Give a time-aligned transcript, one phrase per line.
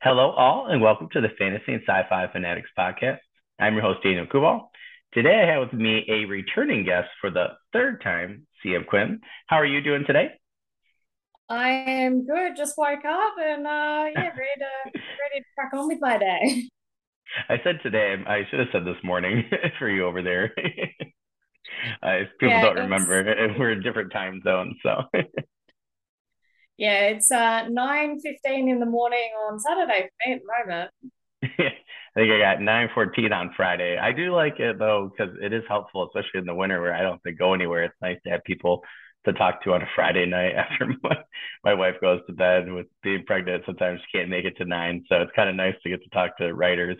[0.00, 3.18] Hello, all, and welcome to the Fantasy and Sci-Fi Fanatics podcast.
[3.58, 4.68] I'm your host, Daniel Kubal.
[5.12, 9.18] Today, I have with me a returning guest for the third time, CM Quinn.
[9.48, 10.28] How are you doing today?
[11.48, 12.52] I am good.
[12.56, 16.68] Just woke up and uh, yeah, ready to ready to crack on with my day.
[17.48, 18.14] I said today.
[18.24, 20.54] I should have said this morning for you over there.
[22.04, 23.18] uh, people yeah, don't remember.
[23.18, 25.02] And we're in different time zones, so.
[26.78, 30.90] Yeah, it's uh, nine fifteen in the morning on Saturday for me at the moment.
[31.42, 33.98] I think I got nine fourteen on Friday.
[33.98, 37.02] I do like it though because it is helpful, especially in the winter where I
[37.02, 37.84] don't have to go anywhere.
[37.84, 38.82] It's nice to have people
[39.24, 41.16] to talk to on a Friday night after my,
[41.64, 43.64] my wife goes to bed with being pregnant.
[43.66, 45.04] Sometimes she can't make it to nine.
[45.08, 46.96] So it's kind of nice to get to talk to writers.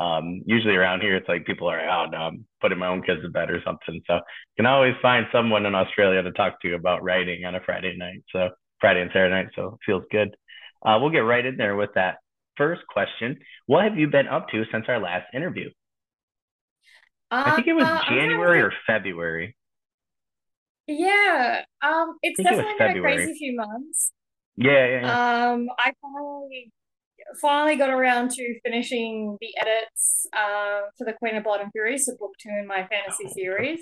[0.00, 3.22] Um, usually around here, it's like people are, oh no, I'm putting my own kids
[3.22, 4.00] to bed or something.
[4.06, 4.20] So you
[4.56, 8.22] can always find someone in Australia to talk to about writing on a Friday night.
[8.32, 8.50] So
[8.80, 9.48] Friday and Saturday night.
[9.54, 10.36] So it feels good.
[10.84, 12.18] Uh, we'll get right in there with that
[12.56, 13.38] first question.
[13.66, 15.70] What have you been up to since our last interview?
[17.30, 19.56] Uh, I think it was uh, January or February.
[20.86, 24.12] Yeah, um, it's definitely it been a crazy few months.
[24.56, 25.52] Yeah, yeah, yeah.
[25.52, 26.72] Um, I finally
[27.40, 31.98] finally got around to finishing the edits uh, for the Queen of Blood and Fury,
[31.98, 33.80] so book two in my fantasy oh, series.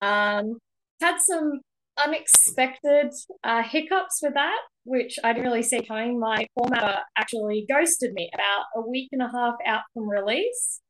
[0.00, 0.58] Um,
[1.00, 1.60] had some
[1.98, 3.12] unexpected
[3.44, 6.18] uh, hiccups with that, which I didn't really see coming.
[6.18, 10.80] My formatter actually ghosted me about a week and a half out from release.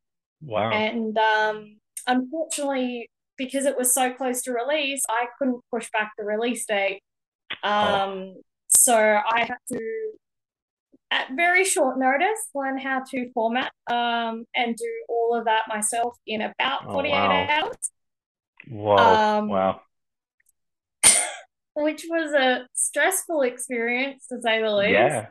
[0.43, 0.71] Wow.
[0.71, 6.25] And um, unfortunately, because it was so close to release, I couldn't push back the
[6.25, 7.01] release date.
[7.63, 7.71] Oh.
[7.71, 8.41] Um, oh.
[8.69, 10.11] So I had to,
[11.11, 16.17] at very short notice, learn how to format um, and do all of that myself
[16.27, 17.47] in about 48 oh, wow.
[17.51, 17.77] hours.
[18.69, 18.97] Whoa.
[18.97, 19.81] Um, wow.
[21.75, 24.93] Which was a stressful experience to say the least.
[24.93, 25.27] Yeah.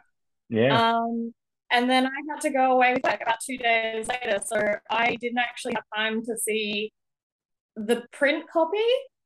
[0.49, 0.93] Yeah.
[0.95, 1.33] Um,
[1.71, 4.39] and then I had to go away with like about two days later.
[4.45, 6.91] So I didn't actually have time to see
[7.75, 8.77] the print copy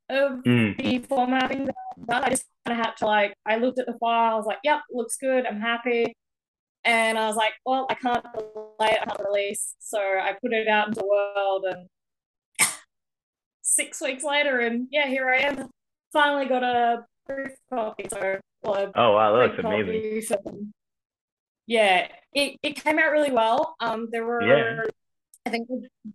[0.09, 0.78] of mm.
[0.78, 1.69] the formatting
[2.07, 4.46] that I just kind of had to like I looked at the file, I was
[4.46, 6.13] like, yep, looks good, I'm happy.
[6.85, 9.75] And I was like, well, I can't delay it, I can't release.
[9.79, 11.88] So I put it out into the world and
[13.62, 15.69] six weeks later and yeah, here I am.
[16.13, 18.06] Finally got a proof copy.
[18.09, 20.22] So well, oh wow, that looks amazing.
[20.22, 20.38] So,
[21.68, 23.75] yeah, it, it came out really well.
[23.79, 24.84] Um there were yeah
[25.46, 25.68] I think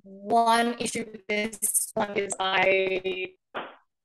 [0.03, 3.32] one issue with this one is I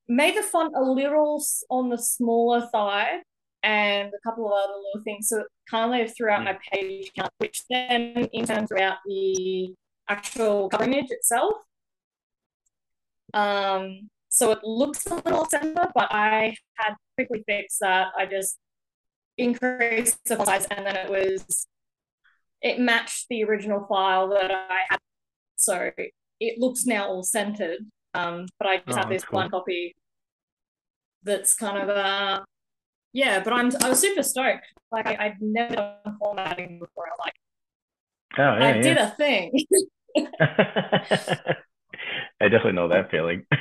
[0.08, 3.22] made the font a little on the smaller side
[3.64, 5.30] and a couple of other little things.
[5.30, 8.98] So it kind of threw out my page count, which then in turn threw out
[9.06, 9.74] the
[10.10, 11.54] actual cover image itself.
[13.34, 18.08] Um, so it looks a little center, but I had quickly fixed that.
[18.18, 18.58] I just
[19.38, 21.68] increased the size and then it was
[22.64, 25.00] it matched the original file that I had
[25.56, 25.92] so
[26.40, 27.80] it looks now all centered.
[28.16, 29.38] Um, but I just oh, have this cool.
[29.38, 29.96] one copy
[31.22, 32.42] that's kind of uh
[33.14, 34.66] yeah, but I'm I was super stoked.
[34.92, 37.06] Like I, would never done formatting before.
[37.20, 37.36] Like,
[38.40, 38.82] oh yeah, I yeah.
[38.82, 39.52] did a thing.
[42.44, 43.46] I definitely know that feeling.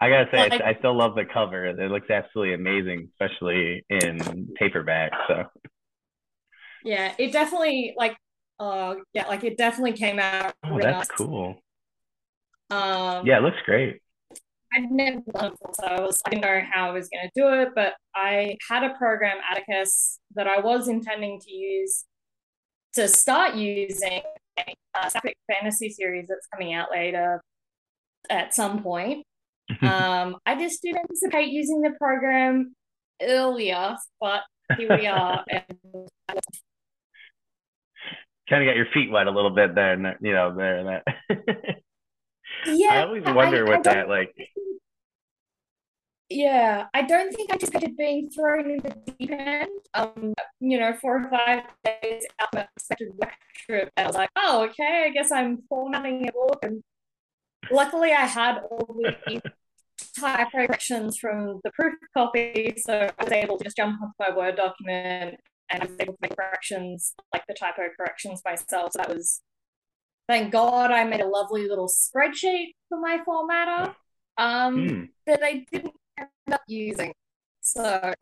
[0.00, 1.66] I gotta say, like, I, I still love the cover.
[1.66, 5.12] It looks absolutely amazing, especially in paperback.
[5.26, 5.44] So
[6.84, 8.16] yeah, it definitely like
[8.60, 11.54] uh yeah like it definitely came out oh that's cool
[12.70, 14.00] um yeah it looks great
[14.74, 17.48] I'd never done so I was I didn't know how I was going to do
[17.62, 22.04] it, but I had a program Atticus that I was intending to use
[22.94, 24.20] to start using
[25.08, 27.42] Sapphic fantasy series that's coming out later
[28.30, 29.24] at some point.
[29.82, 32.74] um, I just didn't anticipate using the program
[33.20, 34.42] earlier, but
[34.76, 35.44] here we are.
[35.50, 35.64] and
[38.48, 40.88] kind of got your feet wet a little bit there, and you know, there and
[40.88, 41.04] that.
[42.66, 44.34] yeah, I always wonder I, what I that like.
[46.30, 49.68] Yeah, I don't think I just anticipated being thrown in the deep end.
[49.94, 54.30] Um, you know, four or five days out of expected work trip, I was like,
[54.36, 56.82] oh, okay, I guess I'm formatting a book, and
[57.70, 59.40] luckily I had all the
[60.18, 64.36] typo corrections from the proof copy, so I was able to just jump onto my
[64.36, 68.92] Word document and I was able to make corrections, like the typo corrections myself.
[68.92, 69.40] So that was,
[70.28, 73.94] thank God, I made a lovely little spreadsheet for my formatter
[74.38, 75.08] um, mm.
[75.26, 77.12] that I didn't end up using.
[77.60, 78.14] So,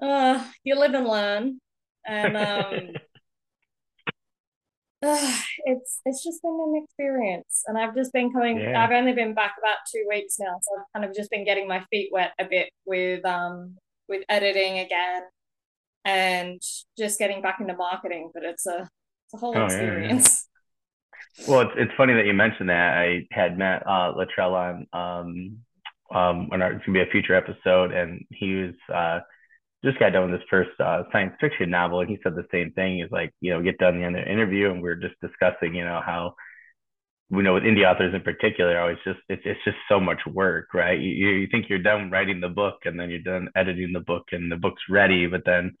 [0.00, 1.60] uh, you live and learn,
[2.06, 2.90] and um,
[5.02, 5.32] uh,
[5.64, 8.58] it's it's just been an experience, and I've just been coming.
[8.58, 8.82] Yeah.
[8.82, 11.66] I've only been back about two weeks now, so I've kind of just been getting
[11.68, 13.76] my feet wet a bit with um
[14.08, 15.22] with editing again
[16.04, 16.60] and
[16.96, 18.30] just getting back into marketing.
[18.32, 18.88] But it's a
[19.26, 20.10] it's a whole oh, experience.
[20.10, 20.57] Yeah, yeah.
[21.46, 22.98] Well, it's it's funny that you mentioned that.
[22.98, 25.58] I had met uh, Latrell on um
[26.14, 29.20] um when our, it's gonna be a future episode, and he was uh
[29.84, 32.72] just got done with his first uh, science fiction novel, and he said the same
[32.72, 32.98] thing.
[32.98, 35.14] He's like, you know, get done the end of the interview, and we are just
[35.20, 36.34] discussing, you know, how
[37.30, 40.72] we know with indie authors in particular, always just it's it's just so much work,
[40.74, 40.98] right?
[40.98, 44.24] You you think you're done writing the book, and then you're done editing the book,
[44.32, 45.76] and the book's ready, but then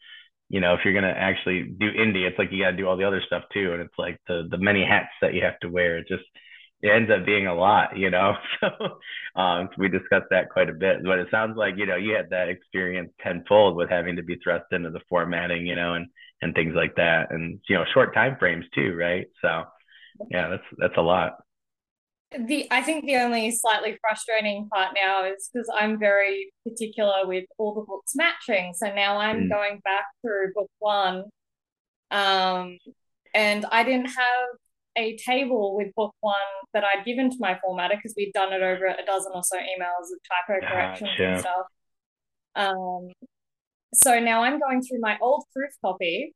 [0.48, 2.96] you know if you're gonna actually do indie, it's like you got to do all
[2.96, 5.68] the other stuff too, and it's like the the many hats that you have to
[5.68, 5.98] wear.
[5.98, 6.24] It just
[6.80, 8.34] it ends up being a lot, you know.
[8.60, 11.04] So um, we discussed that quite a bit.
[11.04, 14.36] But it sounds like you know you had that experience tenfold with having to be
[14.42, 16.08] thrust into the formatting, you know, and
[16.42, 19.26] and things like that, and you know short time frames too, right?
[19.42, 19.64] So
[20.30, 21.38] yeah, that's that's a lot.
[22.30, 27.44] The I think the only slightly frustrating part now is because I'm very particular with
[27.56, 28.74] all the books matching.
[28.74, 29.50] So now I'm mm.
[29.50, 31.24] going back through book one,
[32.10, 32.76] um,
[33.34, 34.48] and I didn't have
[34.96, 36.34] a table with book one
[36.74, 39.56] that I'd given to my formatter because we'd done it over a dozen or so
[39.56, 41.24] emails of typo corrections gotcha.
[41.24, 41.66] and stuff.
[42.56, 43.08] Um,
[43.94, 46.34] so now I'm going through my old proof copy,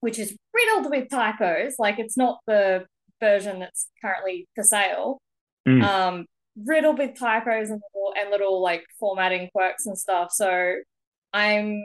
[0.00, 1.74] which is riddled with typos.
[1.78, 2.86] Like it's not the
[3.20, 5.18] version that's currently for sale.
[5.68, 5.82] Mm.
[5.82, 6.26] Um,
[6.64, 10.30] riddled with typos and little, and little like formatting quirks and stuff.
[10.32, 10.76] So
[11.32, 11.84] I'm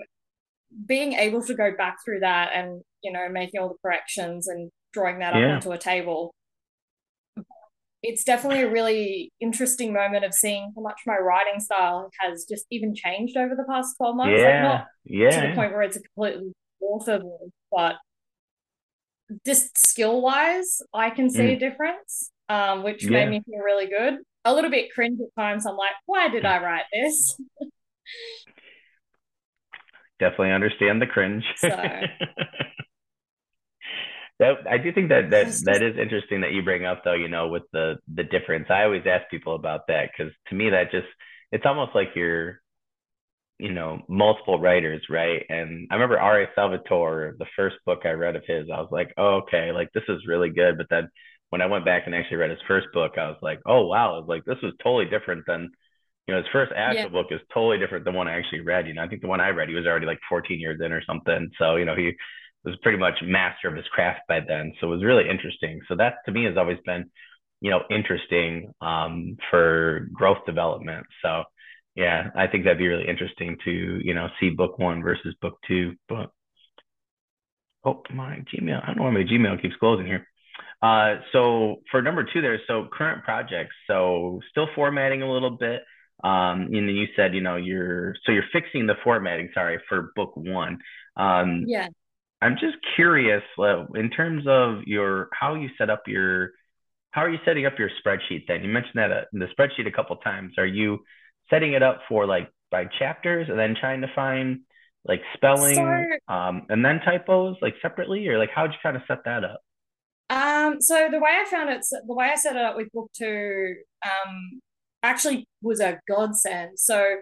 [0.86, 4.72] being able to go back through that and you know making all the corrections and
[4.92, 5.50] drawing that yeah.
[5.50, 6.34] up onto a table.
[8.02, 12.66] It's definitely a really interesting moment of seeing how much my writing style has just
[12.70, 14.40] even changed over the past 12 months.
[14.40, 14.46] Yeah.
[14.46, 15.30] Like not yeah.
[15.30, 16.52] to the point where it's a completely
[16.84, 17.96] authorable, but
[19.46, 21.56] just skill wise, I can see mm.
[21.56, 23.12] a difference, um, which yeah.
[23.12, 24.20] made me feel really good.
[24.46, 25.66] A little bit cringe at times.
[25.66, 27.40] I'm like, why did I write this?
[30.20, 31.44] Definitely understand the cringe.
[31.58, 31.70] So.
[34.40, 37.14] that I do think that that that is interesting that you bring up though.
[37.14, 40.70] You know, with the the difference, I always ask people about that because to me
[40.70, 41.08] that just
[41.52, 42.62] it's almost like you're
[43.64, 45.42] you know multiple writers right?
[45.48, 46.48] And i remember R.A.
[46.54, 50.04] salvatore the first book i read of his i was like oh, okay like this
[50.10, 50.78] is really good.
[50.78, 51.10] But then
[51.50, 54.20] when i went back and actually read his first book i was like oh wow
[54.20, 55.70] was like this was totally different than
[56.28, 57.08] you know his first actual yeah.
[57.10, 59.04] book is totally different than one i actually read you know?
[59.04, 61.50] I think the one i read he was already like 14 years in or something.
[61.58, 62.12] So you know he
[62.66, 64.74] was pretty much master of his craft by then.
[64.80, 65.82] So it was really interesting.
[65.88, 67.10] So that to me has always been
[67.62, 71.06] you know interesting um, for growth development.
[71.22, 71.44] So
[71.96, 75.60] yeah, I think that'd be really interesting to, you know, see book one versus book
[75.68, 75.94] two.
[76.10, 76.32] But
[77.86, 80.28] oh my Gmail, I don't know why my Gmail keeps closing here.
[80.82, 83.76] Uh, so for number two there, so current projects.
[83.88, 85.82] So still formatting a little bit.
[86.24, 90.12] Um, and then you said, you know, you're so you're fixing the formatting, sorry, for
[90.16, 90.80] book one.
[91.16, 91.88] Um, yeah.
[92.42, 96.52] I'm just curious uh, in terms of your how you set up your
[97.12, 98.64] how are you setting up your spreadsheet then?
[98.64, 100.54] You mentioned that uh, in the spreadsheet a couple times.
[100.58, 101.00] Are you
[101.50, 104.62] setting it up for like by chapters and then trying to find
[105.06, 109.04] like spelling so, um, and then typos like separately or like how'd you kind of
[109.08, 109.62] set that up?
[110.30, 113.12] Um so the way i found it the way i set it up with book
[113.16, 113.76] two
[114.06, 114.62] um
[115.04, 116.80] actually was a godsend.
[116.80, 117.18] So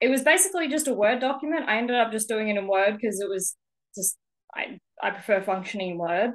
[0.00, 1.68] it was basically just a word document.
[1.68, 3.56] I ended up just doing it in word because it was
[3.96, 4.16] just
[4.54, 6.34] i i prefer functioning word.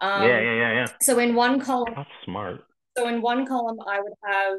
[0.00, 0.72] Um, yeah yeah yeah.
[0.74, 2.60] yeah so in one column that's smart.
[2.98, 4.58] so in one column i would have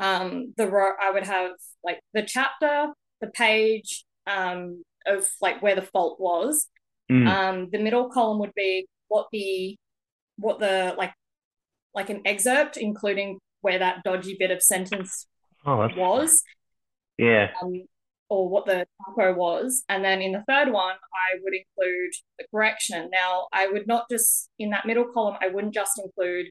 [0.00, 1.52] um, the row I would have
[1.84, 2.88] like the chapter,
[3.20, 6.66] the page um, of like where the fault was.
[7.10, 7.26] Mm.
[7.26, 9.76] Um, the middle column would be what the
[10.36, 11.12] what the like
[11.94, 15.26] like an excerpt, including where that dodgy bit of sentence
[15.66, 16.42] oh, was.
[17.18, 17.50] Yeah.
[17.62, 17.82] Um,
[18.30, 19.82] or what the typo was.
[19.88, 23.10] And then in the third one, I would include the correction.
[23.12, 26.46] Now, I would not just, in that middle column, I wouldn't just include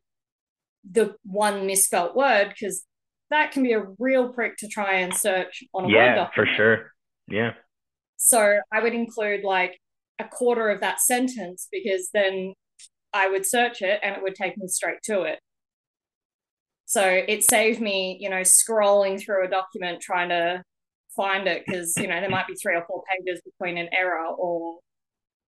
[0.90, 2.84] the one misspelt word because
[3.30, 6.34] that can be a real prick to try and search on a yeah, Word document.
[6.36, 6.92] for sure.
[7.28, 7.52] Yeah.
[8.18, 9.80] So I would include like
[10.20, 12.54] a quarter of that sentence because then
[13.14, 15.40] I would search it and it would take me straight to it.
[16.86, 20.64] So it saved me, you know, scrolling through a document trying to
[21.16, 24.26] find it because, you know, there might be three or four pages between an error
[24.26, 24.80] or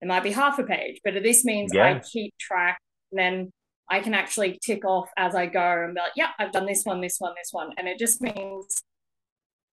[0.01, 1.01] it might be half a page.
[1.03, 1.95] But this means yeah.
[1.95, 2.79] I keep track
[3.11, 3.51] and then
[3.91, 6.83] I can actually tick off as I go and be like, yeah, I've done this
[6.85, 7.71] one, this one, this one.
[7.77, 8.81] And it just means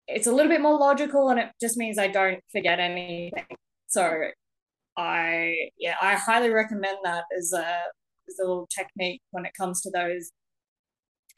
[0.09, 3.45] it's a little bit more logical and it just means I don't forget anything.
[3.89, 4.29] So
[4.97, 7.67] I yeah, I highly recommend that as a
[8.29, 10.31] as a little technique when it comes to those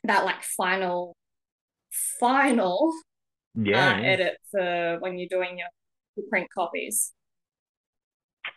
[0.04, 1.16] that like final
[2.20, 2.92] final
[3.54, 5.68] yeah, uh, edit for when you're doing your,
[6.16, 7.12] your print copies.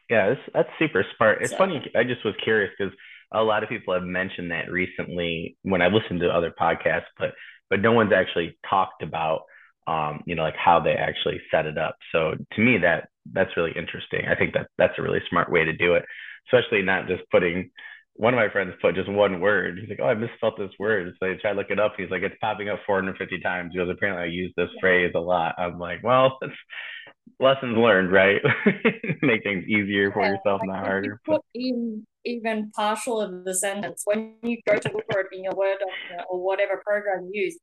[0.09, 1.41] Yeah, that's, that's super smart.
[1.41, 1.81] It's So funny.
[1.95, 2.93] I just was curious because
[3.33, 7.33] a lot of people have mentioned that recently when I listened to other podcasts, but
[7.69, 9.43] but no one's actually talked about
[9.87, 11.95] um, you know, like how they actually set it up.
[12.11, 14.25] So to me, that that's really interesting.
[14.27, 16.05] I think that that's a really smart way to do it,
[16.47, 17.71] especially not just putting.
[18.15, 19.79] One of my friends put just one word.
[19.79, 21.93] He's like, "Oh, I misspelled this word." So I tried to look it up.
[21.97, 25.55] He's like, "It's popping up 450 times." because "Apparently, I use this phrase a lot."
[25.57, 26.37] I'm like, "Well,
[27.39, 28.41] lessons learned, right?
[29.21, 33.21] Make things easier for Yeah, yourself, like not if you harder." Put in even partial
[33.21, 36.39] of the sentence, when you go to look for it in your Word document or
[36.43, 37.57] whatever program you use,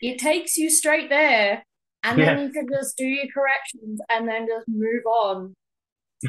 [0.00, 1.64] it takes you straight there,
[2.02, 5.54] and then yeah, you can just do your corrections and then just move on.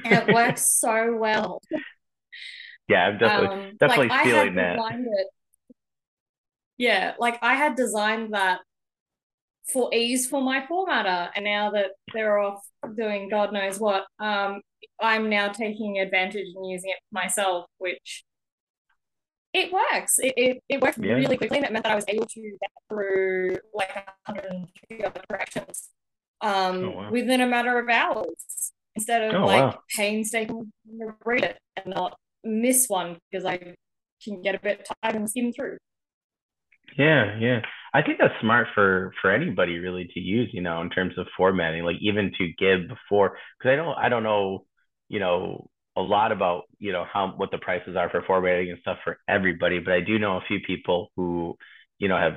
[0.03, 1.61] And it works so well.
[2.87, 4.83] yeah, I'm definitely Um, like definitely I had that.
[4.89, 5.27] it,
[6.77, 8.59] yeah, like I had designed that
[9.71, 12.61] for ease for my formatter, and now that they're off
[12.95, 14.61] doing God knows what, um,
[15.01, 18.23] I'm now taking advantage and using it myself, which
[19.53, 20.15] it works.
[20.19, 21.13] It, it, it worked Yeah.
[21.13, 25.21] really quickly, and it meant that I was able to get through like 150 other
[25.29, 25.89] corrections
[26.81, 27.11] Oh um, wow.
[27.11, 29.79] within a matter of hours instead of Oh like wow.
[29.95, 30.67] painstakingly
[31.25, 33.75] read it and not miss one because I
[34.23, 35.77] can get a bit tired and skim through.
[36.97, 37.61] Yeah, yeah.
[37.93, 41.27] I think that's smart for for anybody really to use, you know, in terms of
[41.37, 44.65] formatting, like even to give before, because I don't I don't know,
[45.09, 48.79] you know, a lot about, you know, how what the prices are for formatting and
[48.81, 51.55] stuff for everybody, but I do know a few people who,
[51.99, 52.33] you know, have,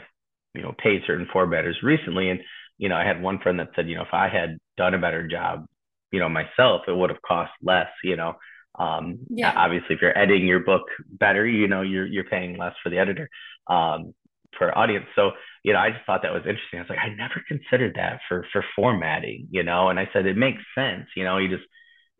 [0.54, 2.40] you know, paid certain formatters recently, and
[2.78, 4.98] you know, I had one friend that said, you know, if I had done a
[4.98, 5.66] better job,
[6.12, 8.34] you know, myself, it would have cost less, you know.
[8.78, 12.74] Um, Yeah, obviously, if you're editing your book better, you know, you're you're paying less
[12.82, 13.28] for the editor.
[13.68, 14.12] Um,
[14.58, 15.06] for audience.
[15.14, 16.78] So, you know, I just thought that was interesting.
[16.78, 20.26] I was like, I never considered that for for formatting, you know, and I said
[20.26, 21.64] it makes sense, you know, you just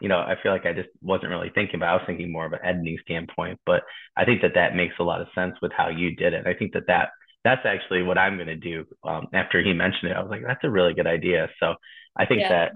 [0.00, 1.86] you know, I feel like I just wasn't really thinking about.
[1.86, 1.90] It.
[1.90, 3.82] I was thinking more of an editing standpoint, but
[4.16, 6.46] I think that that makes a lot of sense with how you did it.
[6.46, 7.10] I think that that
[7.44, 8.84] that's actually what I'm going to do.
[9.04, 11.48] Um, after he mentioned it, I was like, that's a really good idea.
[11.60, 11.76] So
[12.16, 12.48] I think yeah.
[12.48, 12.72] that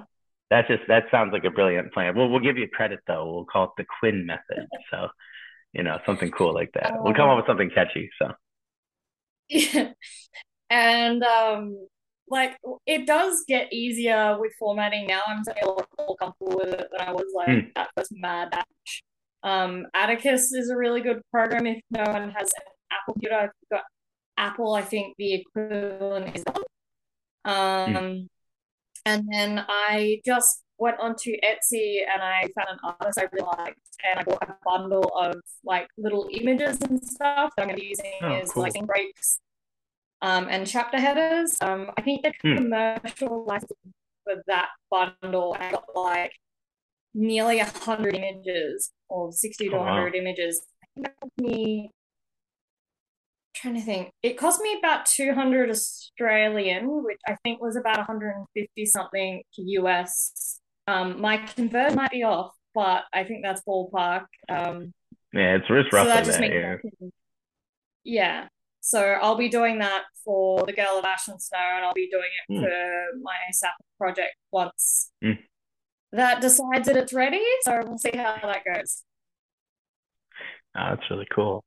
[0.50, 2.16] that just that sounds like a brilliant plan.
[2.16, 3.32] We'll we'll give you credit though.
[3.32, 4.66] We'll call it the Quinn method.
[4.90, 5.08] So
[5.72, 6.94] you know, something cool like that.
[6.98, 8.10] We'll come up Um, with something catchy.
[8.18, 8.32] So.
[10.70, 11.88] And um,
[12.28, 15.20] like it does get easier with formatting now.
[15.26, 17.68] I'm a lot more comfortable with it than I was like hmm.
[17.74, 19.02] at first mad dash.
[19.42, 23.52] Um, Atticus is a really good program if no one has an Apple computer.
[23.70, 23.82] Got
[24.36, 26.44] Apple, I think the equivalent is
[27.46, 27.50] Hmm.
[27.50, 28.28] um,
[29.06, 33.78] and then I just went onto Etsy and I found an artist I really liked
[34.08, 37.86] and I bought a bundle of like little images and stuff that I'm gonna be
[37.86, 38.72] using Oh, as like cool.
[38.72, 39.40] scene breaks
[40.22, 41.56] um, and chapter headers.
[41.60, 42.56] Um, I think the Hmm.
[42.56, 43.72] commercial license
[44.24, 46.32] for that bundle I got like
[47.14, 50.20] nearly a hundred images or sixty to Oh, one hundred wow.
[50.20, 50.62] images.
[50.82, 51.90] I think me.
[53.54, 54.10] Trying to think.
[54.22, 58.46] It cost me about two hundred Australian, which I think was about one hundred and
[58.54, 60.59] fifty something US.
[60.90, 64.24] Um, my conversion might be off, but I think that's ballpark.
[64.48, 64.92] Um,
[65.32, 66.50] Yeah, it's, it's so that just that.
[66.50, 66.76] I Yeah.
[68.04, 68.48] Yeah.
[68.80, 72.08] So I'll be doing that for the Girl of Ash and Snow, and I'll be
[72.10, 72.62] doing it Hmm.
[72.64, 75.32] for my SAP project once Hmm.
[76.12, 77.44] that decides that it's ready.
[77.62, 79.04] So we'll see how that goes.
[80.76, 81.62] Oh, that's really cool.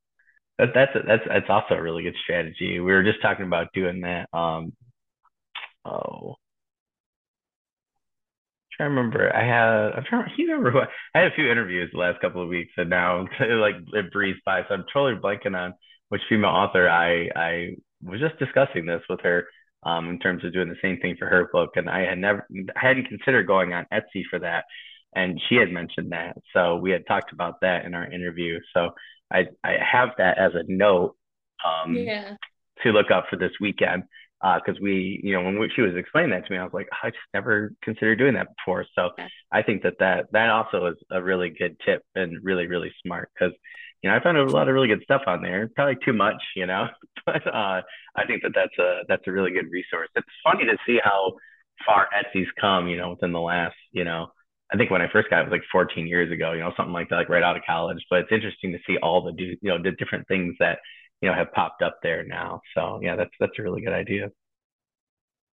[0.58, 2.78] That, that's a, that's that's also a really good strategy.
[2.80, 4.28] We were just talking about doing that.
[4.32, 4.72] Um,
[5.84, 6.36] oh,
[8.76, 9.34] trying to remember.
[9.34, 10.30] I had I'm trying.
[10.36, 13.26] You remember I, I had a few interviews the last couple of weeks, and now
[13.40, 14.62] it, like it breezed by.
[14.68, 15.74] So I'm totally blanking on
[16.08, 19.46] which female author I I was just discussing this with her.
[19.82, 22.46] Um, in terms of doing the same thing for her book, and I had never,
[22.74, 24.64] I hadn't considered going on Etsy for that,
[25.14, 28.60] and she had mentioned that, so we had talked about that in our interview.
[28.72, 28.92] So
[29.30, 31.16] I I have that as a note,
[31.64, 32.36] um, Yeah.
[32.82, 34.04] to look up for this weekend.
[34.44, 36.74] Because uh, we, you know, when we, she was explaining that to me, I was
[36.74, 38.84] like, I just never considered doing that before.
[38.94, 39.10] So
[39.50, 43.30] I think that that that also is a really good tip and really really smart
[43.34, 43.54] because
[44.02, 45.70] you know I found a lot of really good stuff on there.
[45.74, 46.88] Probably too much, you know,
[47.26, 47.80] but uh,
[48.16, 50.08] I think that that's a that's a really good resource.
[50.14, 51.32] It's funny to see how
[51.86, 54.28] far Etsy's come, you know, within the last, you know,
[54.72, 56.92] I think when I first got it was like 14 years ago, you know, something
[56.92, 58.04] like that, like right out of college.
[58.10, 60.78] But it's interesting to see all the you know the different things that
[61.20, 62.60] you know have popped up there now.
[62.74, 64.30] So yeah, that's that's a really good idea.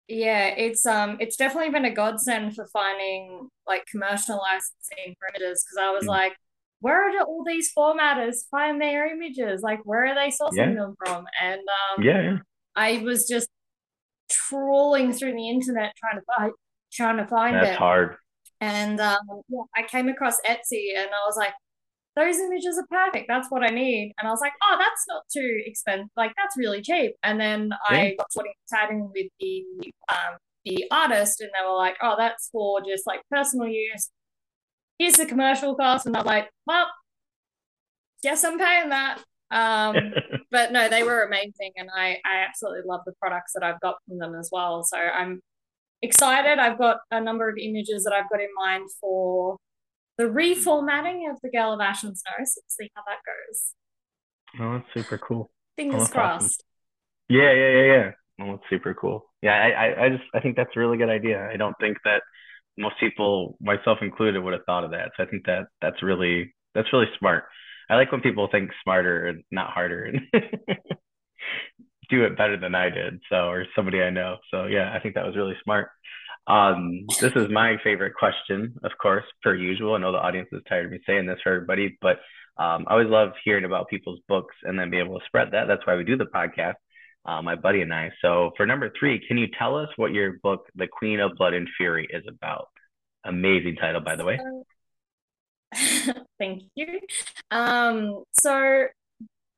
[0.08, 5.64] Yeah, it's um it's definitely been a godsend for finding like commercial licensing for images
[5.64, 6.08] because I was Mm.
[6.08, 6.34] like,
[6.82, 9.62] where do all these formatters find their images?
[9.62, 11.26] Like where are they sourcing Yeah, them from?
[11.42, 12.38] And um yeah, yeah.
[12.76, 13.50] I was just
[14.32, 16.54] trawling through the internet trying to find
[16.94, 17.78] trying to find That's it.
[17.78, 18.16] hard.
[18.62, 19.18] And um,
[19.50, 21.54] yeah, I came across Etsy and I was like,
[22.16, 23.26] those images are perfect.
[23.28, 24.14] That's what I need.
[24.20, 26.10] And I was like, oh, that's not too expensive.
[26.18, 27.14] Like that's really cheap.
[27.24, 27.98] And then yeah.
[27.98, 29.64] I got chatting with the
[30.10, 34.10] um, the artist, and they were like, oh, that's for just like personal use.
[35.00, 36.88] Here's the commercial cost, and I'm like, well,
[38.24, 39.20] yes, I'm paying that.
[39.50, 40.14] Um,
[40.52, 43.96] but no, they were amazing, and I I absolutely love the products that I've got
[44.08, 44.84] from them as well.
[44.84, 45.40] So I'm
[46.02, 46.60] excited.
[46.60, 49.58] I've got a number of images that I've got in mind for
[50.18, 52.32] the reformatting of the Girl of Ash and Snow.
[52.44, 53.74] So we'll see how that goes.
[54.60, 55.52] Oh, that's super cool.
[55.76, 56.46] Fingers oh, crossed.
[56.46, 56.66] Awesome.
[57.30, 58.12] Yeah, yeah, yeah, yeah.
[58.42, 59.26] Oh, that's super cool.
[59.42, 61.50] Yeah, I, I, I just I think that's a really good idea.
[61.52, 62.22] I don't think that
[62.78, 65.12] most people, myself included, would have thought of that.
[65.16, 67.46] So I think that that's really that's really smart.
[67.90, 70.22] I like when people think smarter and not harder and
[72.10, 73.22] do it better than I did.
[73.30, 74.38] So or somebody I know.
[74.52, 75.90] So yeah, I think that was really smart.
[76.48, 79.96] Um, this is my favorite question, of course, per usual.
[79.96, 82.18] I know the audience is tired of me saying this for everybody, but
[82.58, 85.66] um, I always love hearing about people's books and then be able to spread that.
[85.68, 86.76] That's why we do the podcast,
[87.26, 88.12] uh, my buddy and I.
[88.22, 91.54] So for number three, can you tell us what your book, The Queen of Blood
[91.54, 92.68] and Fury, is about?
[93.24, 94.40] Amazing title, by the way.
[96.40, 97.00] Thank you.
[97.52, 98.88] Um, so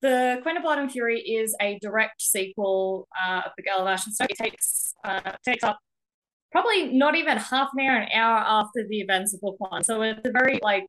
[0.02, 4.00] the Queen of Blood and Fury is a direct sequel uh, of The Girl of
[4.00, 4.28] Snow.
[4.30, 5.80] It takes uh, takes up
[6.54, 9.84] probably not even half an hour, an hour after the events of book one.
[9.84, 10.86] So it's a very like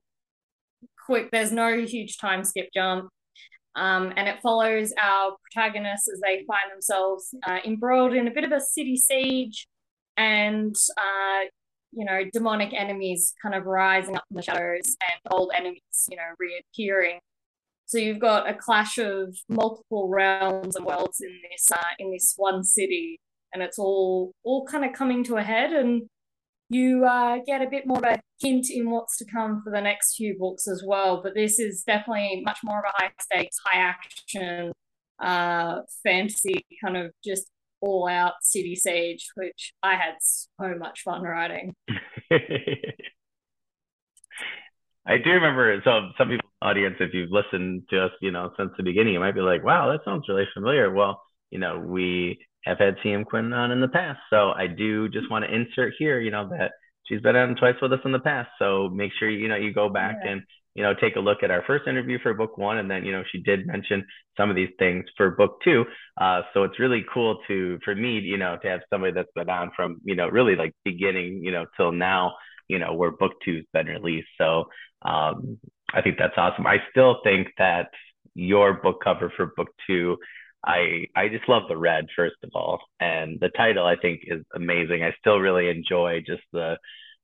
[1.06, 1.30] quick.
[1.32, 3.08] There's no huge time skip jump.
[3.74, 8.44] Um, and it follows our protagonists as they find themselves uh, embroiled in a bit
[8.44, 9.66] of a city siege
[10.16, 11.48] and uh,
[11.90, 16.16] you know demonic enemies kind of rising up from the shadows and old enemies you
[16.16, 17.18] know reappearing
[17.86, 22.34] so you've got a clash of multiple realms and worlds in this uh, in this
[22.36, 23.18] one city
[23.54, 26.02] and it's all all kind of coming to a head and
[26.70, 29.80] you uh, get a bit more of a hint in what's to come for the
[29.80, 33.56] next few books as well but this is definitely much more of a high stakes
[33.64, 34.72] high action
[35.22, 37.46] uh, fantasy kind of just
[37.80, 41.74] all out city siege which i had so much fun writing
[45.06, 48.70] I do remember so some people audience, if you've listened to us, you know, since
[48.76, 50.90] the beginning, you might be like, wow, that sounds really familiar.
[50.90, 51.22] Well,
[51.54, 54.18] you know, we have had CM Quinn on in the past.
[54.28, 56.72] So I do just want to insert here, you know, that
[57.04, 58.50] she's been on twice with us in the past.
[58.58, 60.32] So make sure, you know, you go back yeah.
[60.32, 60.42] and,
[60.74, 62.78] you know, take a look at our first interview for book one.
[62.78, 64.04] And then, you know, she did mention
[64.36, 65.84] some of these things for book two.
[66.20, 69.48] Uh, so it's really cool to, for me, you know, to have somebody that's been
[69.48, 72.34] on from, you know, really like beginning, you know, till now,
[72.66, 74.26] you know, where book two's been released.
[74.38, 74.64] So
[75.02, 75.58] um,
[75.92, 76.66] I think that's awesome.
[76.66, 77.90] I still think that
[78.34, 80.16] your book cover for book two
[80.66, 84.42] I I just love the red first of all, and the title I think is
[84.54, 85.02] amazing.
[85.02, 86.76] I still really enjoy just the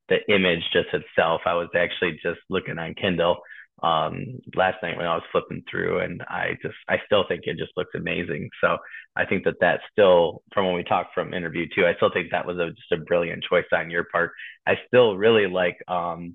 [0.09, 1.43] the image just itself.
[1.47, 3.39] I was actually just looking on Kindle
[3.83, 7.59] um, last night when I was flipping through, and I just I still think it
[7.59, 8.51] just looks amazing.
[8.61, 8.77] So
[9.17, 11.87] I think that that's still from when we talked from interview too.
[11.87, 14.33] I still think that was a, just a brilliant choice on your part.
[14.67, 16.35] I still really like um,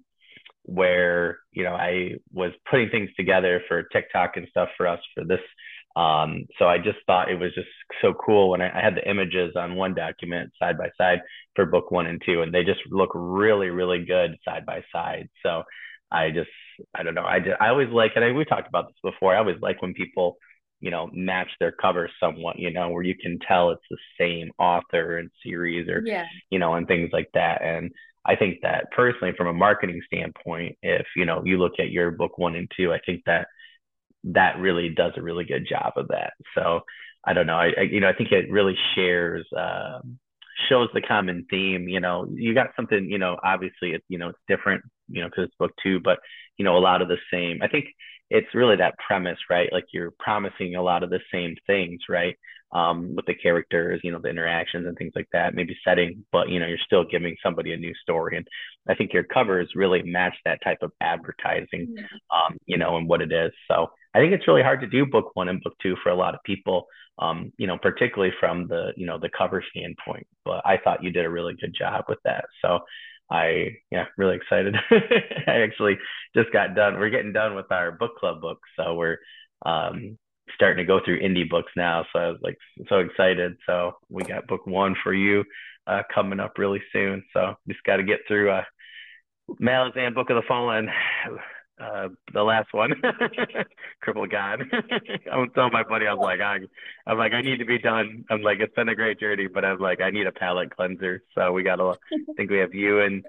[0.64, 5.24] where you know I was putting things together for TikTok and stuff for us for
[5.24, 5.42] this
[5.96, 7.70] um, so I just thought it was just
[8.02, 11.20] so cool when I, I, had the images on one document side by side
[11.56, 15.30] for book one and two, and they just look really, really good side by side.
[15.42, 15.64] So
[16.12, 16.50] I just,
[16.94, 17.24] I don't know.
[17.24, 19.34] I just, I always like, and I, we talked about this before.
[19.34, 20.38] I always like when people,
[20.82, 24.52] you know, match their covers somewhat, you know, where you can tell it's the same
[24.60, 26.26] author and series or, yeah.
[26.50, 27.62] you know, and things like that.
[27.62, 27.92] And
[28.26, 32.12] I think that personally, from a marketing standpoint, if, you know, you look at your
[32.12, 33.48] book one and two, I think that
[34.34, 36.34] that really does a really good job of that.
[36.56, 36.82] So
[37.26, 37.58] I don't know.
[37.58, 40.20] I, I you know I think it really shares um,
[40.70, 41.88] shows the common theme.
[41.88, 43.10] You know, you got something.
[43.10, 44.84] You know, obviously it's you know it's different.
[45.10, 46.20] You know, because it's book two, but
[46.58, 47.62] you know a lot of the same.
[47.62, 47.86] I think
[48.30, 49.72] it's really that premise, right?
[49.72, 52.36] Like you're promising a lot of the same things, right?
[52.76, 56.50] Um, with the characters, you know, the interactions and things like that, maybe setting, but
[56.50, 58.36] you know, you're still giving somebody a new story.
[58.36, 58.46] And
[58.90, 61.96] I think your covers really match that type of advertising,
[62.32, 63.54] um, you know, and what it is.
[63.70, 66.16] So I think it's really hard to do book one and book two for a
[66.16, 66.88] lot of people,
[67.20, 70.28] um, you know, particularly from the, you know, the cover standpoint.
[70.44, 72.44] But I thought you did a really good job with that.
[72.62, 72.80] So
[73.32, 74.76] I, yeah, really excited.
[75.48, 75.98] I actually
[76.36, 77.00] just got done.
[77.00, 79.18] We're getting done with our book club book, So we're
[79.66, 80.18] um,
[80.56, 82.06] starting to go through indie books now.
[82.14, 82.58] So I was like
[82.90, 83.58] so excited.
[83.66, 85.44] So we got book one for you
[85.88, 87.24] uh, coming up really soon.
[87.34, 88.64] So just got to get through uh,
[89.62, 90.90] Malazan Book of the Fallen
[91.82, 92.94] uh, the last one,
[94.02, 94.62] Crippled God.
[95.32, 96.60] I was telling my buddy, I was like, I,
[97.06, 98.24] I'm like, I need to be done.
[98.30, 101.22] I'm like, it's been a great journey, but I'm like, I need a palate cleanser.
[101.36, 103.26] So we got to, I think we have you and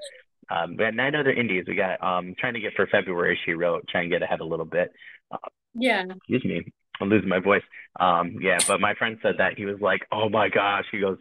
[0.49, 1.65] Um, we had nine other indies.
[1.67, 3.39] We got um trying to get for February.
[3.45, 4.93] She wrote trying to get ahead a little bit.
[5.31, 5.39] Uh,
[5.75, 6.05] yeah.
[6.09, 7.63] Excuse me, I'm losing my voice.
[7.99, 10.85] Um, yeah, but my friend said that he was like, oh my gosh.
[10.91, 11.19] He goes,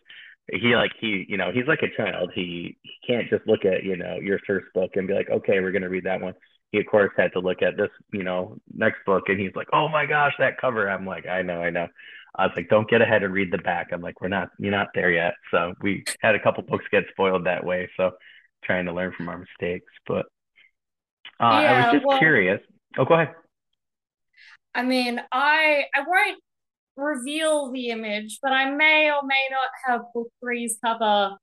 [0.51, 2.31] he like he you know he's like a child.
[2.33, 5.59] He he can't just look at you know your first book and be like, okay,
[5.59, 6.33] we're gonna read that one.
[6.71, 9.67] He of course had to look at this you know next book and he's like,
[9.73, 10.89] oh my gosh, that cover.
[10.89, 11.87] I'm like, I know, I know.
[12.37, 13.89] I was like, don't get ahead and read the back.
[13.91, 15.35] I'm like, we're not, you're not there yet.
[15.51, 17.89] So we had a couple books get spoiled that way.
[17.95, 18.11] So
[18.63, 19.91] trying to learn from our mistakes.
[20.05, 20.25] But
[21.39, 22.59] uh, yeah, I was just well, curious.
[22.97, 23.35] Oh, go ahead.
[24.75, 26.39] I mean, I I won't
[26.97, 31.37] reveal the image, but I may or may not have book three's cover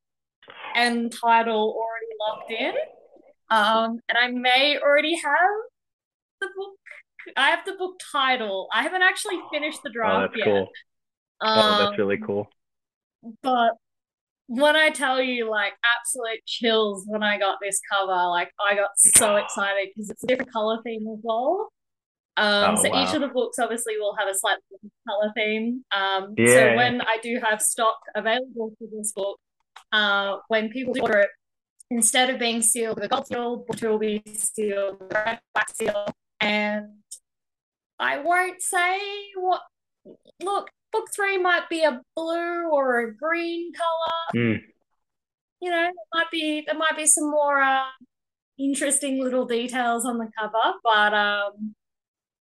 [0.75, 2.75] and title already locked in.
[3.51, 5.51] Um, and I may already have
[6.41, 6.77] the book.
[7.37, 8.69] I have the book title.
[8.73, 10.45] I haven't actually finished the draft oh, that's yet.
[10.45, 10.69] Cool.
[11.41, 12.49] Um, oh, that's really cool.
[13.43, 13.73] But
[14.47, 18.91] when I tell you, like, absolute chills when I got this cover, like, I got
[18.97, 21.71] so excited because it's a different color theme as well.
[22.37, 23.05] Um, oh, so wow.
[23.05, 25.85] each of the books obviously will have a slightly different color theme.
[25.95, 26.55] Um, yeah.
[26.55, 29.39] so when I do have stock available for this book,
[29.93, 31.31] uh, when people order it,
[31.91, 35.39] instead of being sealed with a gold seal, book two will be sealed with a
[35.55, 36.07] black seal.
[36.41, 36.87] And
[37.99, 38.99] I won't say
[39.37, 39.61] what.
[40.43, 44.45] Look, book three might be a blue or a green color.
[44.45, 44.61] Mm.
[45.61, 47.85] You know, there might be there might be some more uh,
[48.59, 51.75] interesting little details on the cover, but um,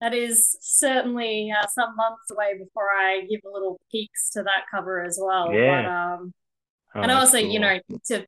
[0.01, 4.63] that is certainly uh, some months away before I give a little peeks to that
[4.71, 5.53] cover as well.
[5.53, 5.81] Yeah.
[5.81, 6.33] But, um,
[6.95, 7.49] oh, and also, cool.
[7.49, 8.25] you know, to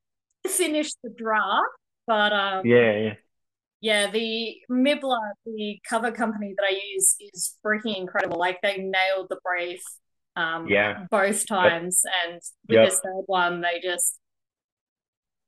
[0.48, 1.68] finish the draft.
[2.08, 3.14] But um, yeah, yeah,
[3.80, 4.12] yeah.
[4.12, 8.38] The Miblart, the cover company that I use, is freaking incredible.
[8.38, 9.82] Like they nailed the brief.
[10.36, 12.14] Um, yeah, both times, yep.
[12.24, 12.34] and
[12.68, 12.90] with yep.
[12.90, 14.18] this third one, they just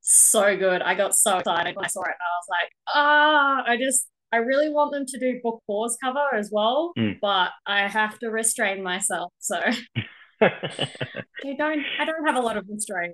[0.01, 0.81] so good.
[0.81, 2.07] I got so excited when I saw it.
[2.07, 5.95] And I was like, ah, I just I really want them to do book four's
[6.03, 7.19] cover as well, mm.
[7.21, 9.31] but I have to restrain myself.
[9.37, 9.59] So
[10.41, 13.13] I don't I don't have a lot of restraint.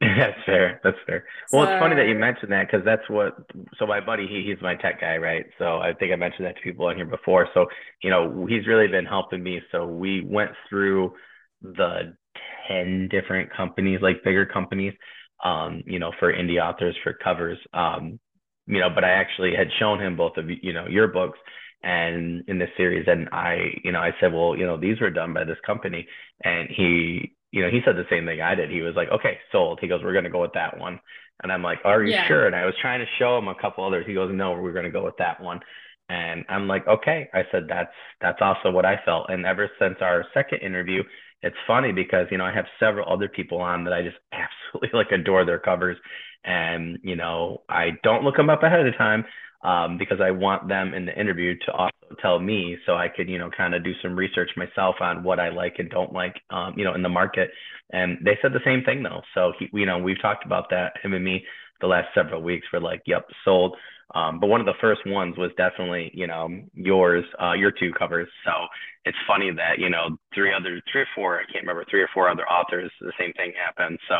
[0.00, 0.80] That's fair.
[0.84, 1.24] That's fair.
[1.52, 3.34] Well, so, it's funny that you mentioned that because that's what.
[3.78, 5.46] So my buddy, he he's my tech guy, right?
[5.58, 7.48] So I think I mentioned that to people on here before.
[7.52, 7.66] So
[8.00, 9.60] you know, he's really been helping me.
[9.72, 11.12] So we went through
[11.60, 12.16] the
[12.68, 14.94] ten different companies, like bigger companies,
[15.44, 17.58] um, you know, for indie authors for covers.
[17.74, 18.20] Um,
[18.70, 21.38] you know, but I actually had shown him both of you know your books
[21.82, 25.10] and in this series, and I you know I said, well, you know, these were
[25.10, 26.06] done by this company,
[26.44, 28.70] and he you know he said the same thing I did.
[28.70, 29.78] He was like, okay, sold.
[29.80, 31.00] He goes, we're gonna go with that one,
[31.42, 32.28] and I'm like, are you yeah.
[32.28, 32.46] sure?
[32.46, 34.06] And I was trying to show him a couple others.
[34.06, 35.60] He goes, no, we're gonna go with that one.
[36.08, 37.28] And I'm like, okay.
[37.32, 39.30] I said, that's that's also what I felt.
[39.30, 41.02] And ever since our second interview,
[41.42, 44.90] it's funny because you know I have several other people on that I just absolutely
[44.98, 45.96] like adore their covers,
[46.44, 49.24] and you know I don't look them up ahead of time
[49.62, 53.28] um, because I want them in the interview to also tell me so I could
[53.28, 56.34] you know kind of do some research myself on what I like and don't like
[56.50, 57.50] um, you know in the market.
[57.92, 59.22] And they said the same thing though.
[59.34, 61.44] So he, you know we've talked about that him and me
[61.80, 62.66] the last several weeks.
[62.72, 63.76] We're like, yep, sold.
[64.14, 67.92] Um, but one of the first ones was definitely, you know, yours, uh, your two
[67.92, 68.28] covers.
[68.44, 68.50] So
[69.04, 72.08] it's funny that, you know, three other, three or four, I can't remember, three or
[72.12, 73.98] four other authors, the same thing happened.
[74.08, 74.16] So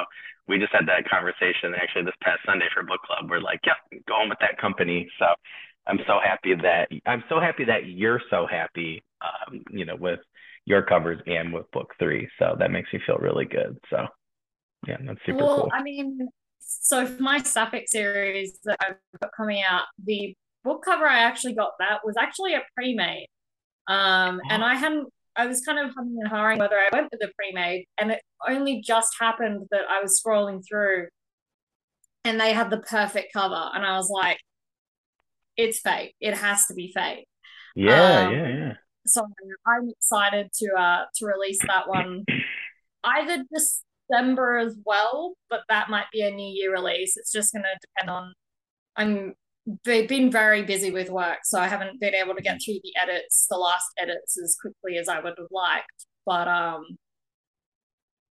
[0.50, 3.30] we just had that conversation actually this past Sunday for book club.
[3.30, 5.08] We're like, yeah, going with that company.
[5.18, 5.26] So
[5.86, 10.18] I'm so happy that, I'm so happy that you're so happy, um, you know, with
[10.66, 12.28] your covers and with book three.
[12.40, 13.78] So that makes me feel really good.
[13.90, 14.06] So
[14.88, 15.70] yeah, that's super well, cool.
[15.72, 20.34] I mean, so for my Sapphic series that I've got coming out, the
[20.64, 23.28] book cover I actually got that was actually a pre-made.
[23.86, 25.08] Um, and I hadn't
[25.40, 28.20] I was kind of humming and hawing whether I went with the pre-made, and it
[28.46, 31.09] only just happened that I was scrolling through
[32.26, 34.38] and they had the perfect cover, and I was like,
[35.57, 36.14] it's fate.
[36.20, 37.26] It has to be fate.
[37.74, 38.72] Yeah, um, yeah, yeah.
[39.07, 39.26] So
[39.66, 42.26] I'm excited to uh to release that one
[43.05, 47.16] either December as well, but that might be a New Year release.
[47.16, 48.35] It's just going to depend on.
[48.94, 49.35] I'm
[49.85, 53.46] been very busy with work, so I haven't been able to get through the edits,
[53.49, 56.07] the last edits, as quickly as I would have liked.
[56.27, 56.99] But um,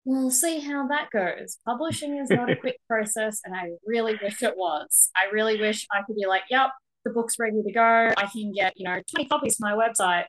[0.05, 1.57] we'll see how that goes.
[1.65, 5.09] Publishing is not a quick process, and I really wish it was.
[5.15, 6.69] I really wish I could be like, "Yep,
[7.05, 8.13] the book's ready to go.
[8.17, 10.25] I can get you know twenty copies to my website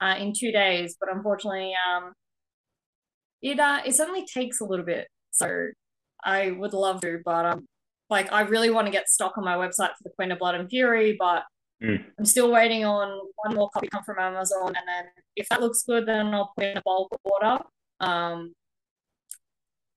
[0.00, 2.12] uh, in two days." But unfortunately, um,
[3.42, 5.08] it uh it certainly takes a little bit.
[5.30, 5.68] So
[6.24, 7.66] I would love to, but um
[8.12, 10.54] like I really want to get stock on my website for the Queen of Blood
[10.54, 11.44] and Fury, but
[11.82, 12.04] mm.
[12.18, 15.82] I'm still waiting on one more copy come from Amazon, and then if that looks
[15.82, 17.58] good, then I'll put in a bulk order.
[18.00, 18.52] Um,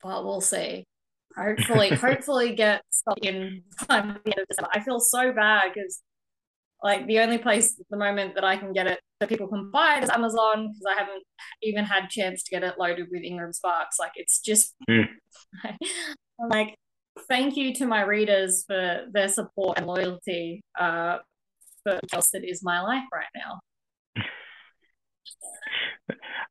[0.01, 0.85] but we'll see.
[1.37, 4.69] hopefully, hopefully get stuff in time the end of December.
[4.73, 6.01] I feel so bad because
[6.81, 9.71] like the only place at the moment that I can get it that people can
[9.71, 11.23] buy it is Amazon because I haven't
[11.63, 13.97] even had chance to get it loaded with Ingram Sparks.
[13.99, 15.05] Like it's just mm.
[16.49, 16.75] like
[17.27, 21.19] thank you to my readers for their support and loyalty uh,
[21.83, 23.59] for else that is my life right now.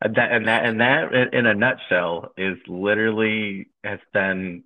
[0.00, 4.64] that and that and that in a nutshell is literally has been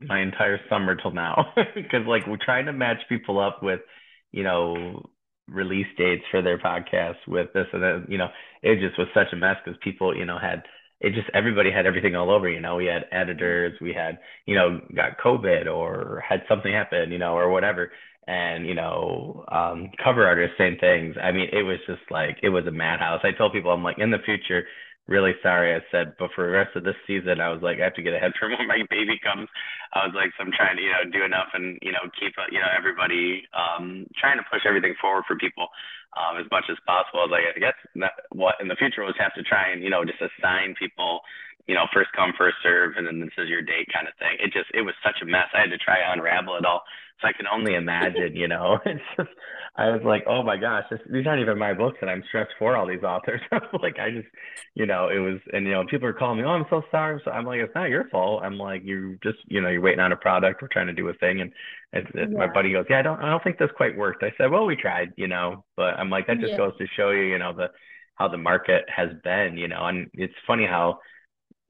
[0.00, 3.80] my entire summer till now because like we're trying to match people up with
[4.32, 5.04] you know
[5.48, 8.28] release dates for their podcasts with this and that you know
[8.62, 10.62] it just was such a mess because people you know had
[11.00, 14.54] it just everybody had everything all over you know we had editors we had you
[14.54, 17.90] know got covid or had something happen you know or whatever.
[18.26, 21.16] And you know um, cover artists same things.
[21.20, 23.20] I mean it was just like it was a madhouse.
[23.24, 24.64] I told people i'm like in the future
[25.08, 27.84] really sorry i said but for the rest of this season i was like i
[27.84, 29.48] have to get ahead for when my baby comes.
[29.92, 32.32] I was like so i'm trying to you know do enough and you know keep
[32.52, 35.66] you know everybody um trying to push everything forward for people
[36.16, 37.20] um as much as possible.
[37.20, 39.82] I was like i guess that, what in the future was have to try and
[39.82, 41.20] you know just assign people
[41.66, 44.36] you know first come first serve and then this is your date kind of thing.
[44.38, 45.50] It just it was such a mess.
[45.54, 46.82] I had to try to unravel it all
[47.20, 49.28] so I can only imagine, you know, it's just,
[49.76, 52.52] I was like, oh my gosh, this, these aren't even my books, and I'm stressed
[52.58, 53.40] for all these authors.
[53.82, 54.28] like, I just,
[54.74, 57.20] you know, it was, and you know, people are calling me, oh, I'm so sorry.
[57.24, 58.42] So I'm like, it's not your fault.
[58.42, 60.62] I'm like, you just, you know, you're waiting on a product.
[60.62, 61.52] We're trying to do a thing, and
[62.14, 62.26] yeah.
[62.26, 64.22] my buddy goes, yeah, I don't, I don't think this quite worked.
[64.22, 66.58] I said, well, we tried, you know, but I'm like, that just yeah.
[66.58, 67.68] goes to show you, you know, the
[68.16, 71.00] how the market has been, you know, and it's funny how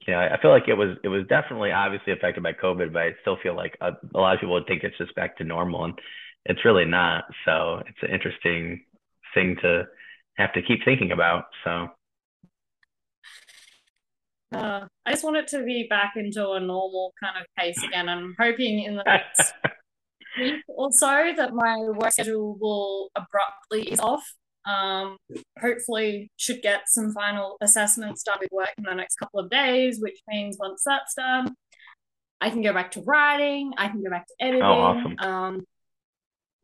[0.07, 3.01] you know, I feel like it was it was definitely obviously affected by COVID, but
[3.01, 5.43] I still feel like a, a, lot of people would think it's just back to
[5.43, 5.93] normal, and
[6.45, 7.25] it's really not.
[7.45, 8.83] So it's an interesting
[9.33, 9.83] thing to
[10.37, 11.45] have to keep thinking about.
[11.63, 11.87] So.
[14.53, 18.09] Uh, I just want it to be back into a normal kind of pace again.
[18.09, 19.53] I'm hoping in the next
[20.39, 24.23] week or so that my work schedule will abruptly ease off
[24.65, 25.17] um,
[25.59, 29.99] hopefully, should get some final assessments done with work in the next couple of days,
[29.99, 31.55] which means once that's done,
[32.39, 33.71] I can go back to writing.
[33.77, 34.63] I can go back to oh, editing.
[34.63, 35.15] Oh, awesome.
[35.19, 35.61] Um,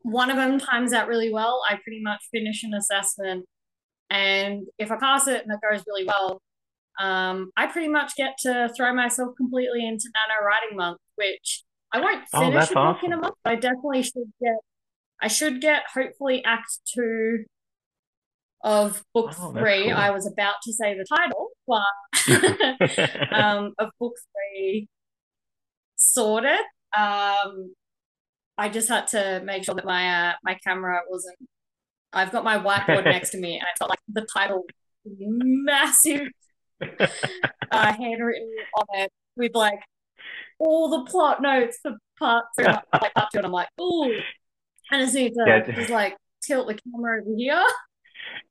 [0.02, 1.62] one of them times out really well.
[1.68, 3.46] I pretty much finish an assessment,
[4.10, 6.40] and if I pass it and it goes really well,
[7.00, 12.00] um, I pretty much get to throw myself completely into Nano Writing month, which I
[12.00, 13.06] won't oh, finish oh, a book awesome.
[13.06, 13.34] in a month.
[13.44, 14.56] I definitely should get.
[15.20, 17.44] I should get hopefully Act Two
[18.62, 19.84] of book oh, three.
[19.84, 19.94] Cool.
[19.94, 24.88] I was about to say the title, but um, of book three
[25.96, 26.60] sorted.
[26.96, 27.74] Um,
[28.56, 31.36] I just had to make sure that my uh, my camera wasn't.
[32.12, 34.64] I've got my whiteboard next to me, and it's got like the title
[35.04, 36.28] massive
[36.82, 39.80] uh, handwritten on it with like
[40.58, 44.12] all the plot notes for part three, like part two, and I'm like, ooh,
[44.90, 47.62] and I just need to just like tilt the camera over here.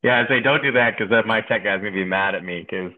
[0.02, 2.60] Yeah, I say don't do that because my tech guy's gonna be mad at me
[2.68, 2.92] because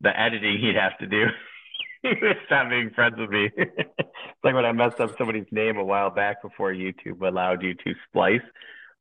[0.00, 1.26] the editing he'd have to do.
[2.02, 3.50] he would stop being friends with me.
[3.56, 7.74] it's like when I messed up somebody's name a while back before YouTube allowed you
[7.74, 8.40] to splice.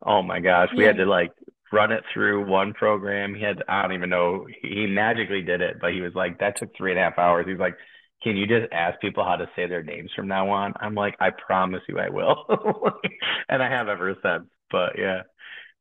[0.06, 1.32] Oh my gosh, we had to like
[1.72, 3.34] run it through one program.
[3.34, 6.58] He had I don't even know he magically did it, but he was like that
[6.58, 7.46] took three and a half hours.
[7.48, 7.76] He's like,
[8.24, 10.74] can you just ask people how to say their names from now on?
[10.80, 12.46] I'm like, I promise you I will,
[13.50, 14.50] and I have ever since.
[14.72, 15.22] But yeah,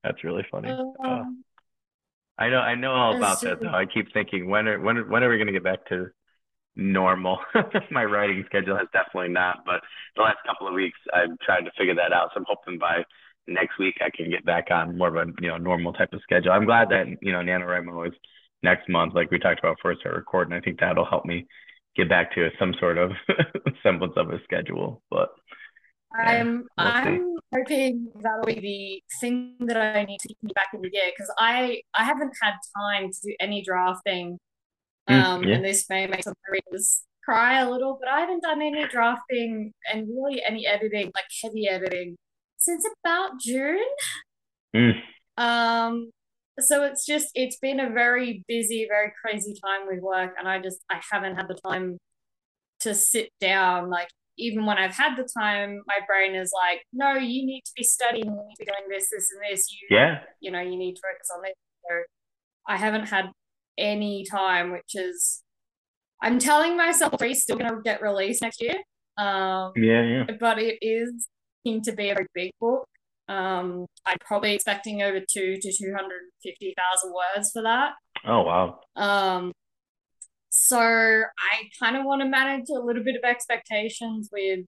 [0.02, 0.68] that's really funny.
[0.68, 1.43] Um,
[2.38, 3.68] I know, I know all about that though.
[3.68, 6.08] I keep thinking when are when when are we going to get back to
[6.74, 7.38] normal?
[7.90, 9.80] My writing schedule has definitely not, but
[10.16, 12.30] the last couple of weeks I've tried to figure that out.
[12.34, 13.04] So I'm hoping by
[13.46, 16.22] next week I can get back on more of a you know normal type of
[16.22, 16.52] schedule.
[16.52, 18.14] I'm glad that you know NaNoWriMo is
[18.62, 20.54] next month, like we talked about before I start recording.
[20.54, 21.46] I think that'll help me
[21.96, 23.12] get back to some sort of
[23.82, 25.02] semblance of a schedule.
[25.10, 25.28] But
[26.14, 30.80] I'm I'm hoping that'll be the thing that I need to keep me back in
[30.80, 34.38] the gear because I I haven't had time to do any drafting.
[35.06, 35.56] Um, mm, yeah.
[35.56, 39.72] and this may make some readers cry a little, but I haven't done any drafting
[39.92, 42.16] and really any editing, like heavy editing,
[42.56, 43.84] since about June.
[44.74, 45.00] Mm.
[45.36, 46.10] Um,
[46.60, 50.60] so it's just it's been a very busy, very crazy time with work, and I
[50.60, 51.98] just I haven't had the time
[52.80, 57.14] to sit down like even when I've had the time, my brain is like, no,
[57.14, 59.70] you need to be studying, you need to be doing this, this, and this.
[59.70, 60.20] You, yeah.
[60.40, 61.54] You know, you need to focus on this.
[61.88, 61.96] So
[62.66, 63.30] I haven't had
[63.78, 65.42] any time, which is,
[66.22, 68.76] I'm telling myself it's still going to get released next year.
[69.16, 70.24] Um, yeah, yeah.
[70.40, 71.28] But it is
[71.64, 72.86] going to be a very big book.
[73.28, 77.92] Um, I'm probably expecting over two to 250,000 words for that.
[78.26, 78.80] Oh, wow.
[78.96, 79.52] Um,
[80.64, 84.60] so I kind of want to manage a little bit of expectations with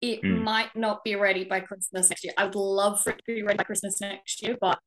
[0.00, 0.42] it mm.
[0.44, 2.32] might not be ready by Christmas next year.
[2.38, 4.78] I would love for it to be ready by Christmas next year, but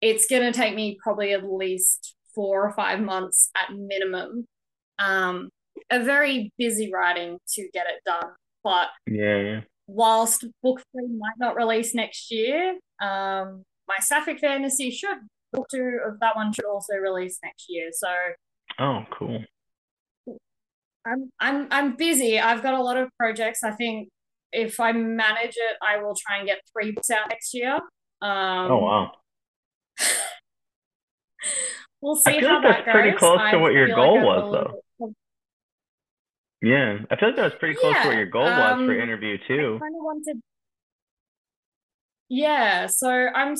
[0.00, 4.46] it's going to take me probably at least four or five months at minimum.
[4.98, 5.50] Um,
[5.88, 8.32] a very busy writing to get it done,
[8.64, 9.60] but yeah, yeah.
[9.86, 15.18] whilst book three might not release next year, um, my Sapphic Fantasy should
[15.52, 17.90] book two of that one should also release next year.
[17.92, 18.08] So,
[18.78, 19.44] oh, cool.
[21.04, 22.38] I'm I'm I'm busy.
[22.38, 23.64] I've got a lot of projects.
[23.64, 24.08] I think
[24.52, 27.74] if I manage it, I will try and get three books out next year.
[28.20, 29.12] Um, oh wow.
[32.00, 34.24] we'll see I feel how like that's that pretty close to what your goal like
[34.24, 35.12] was, though.
[36.62, 38.86] Yeah, I feel like that was pretty close yeah, to what your goal um, was
[38.86, 39.76] for um, interview too.
[39.76, 40.40] I kind of wanted.
[42.28, 43.56] Yeah, so I'm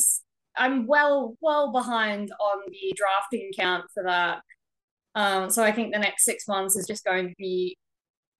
[0.56, 4.42] I'm well well behind on the drafting count for that.
[5.14, 7.76] Um, so I think the next six months is just going to be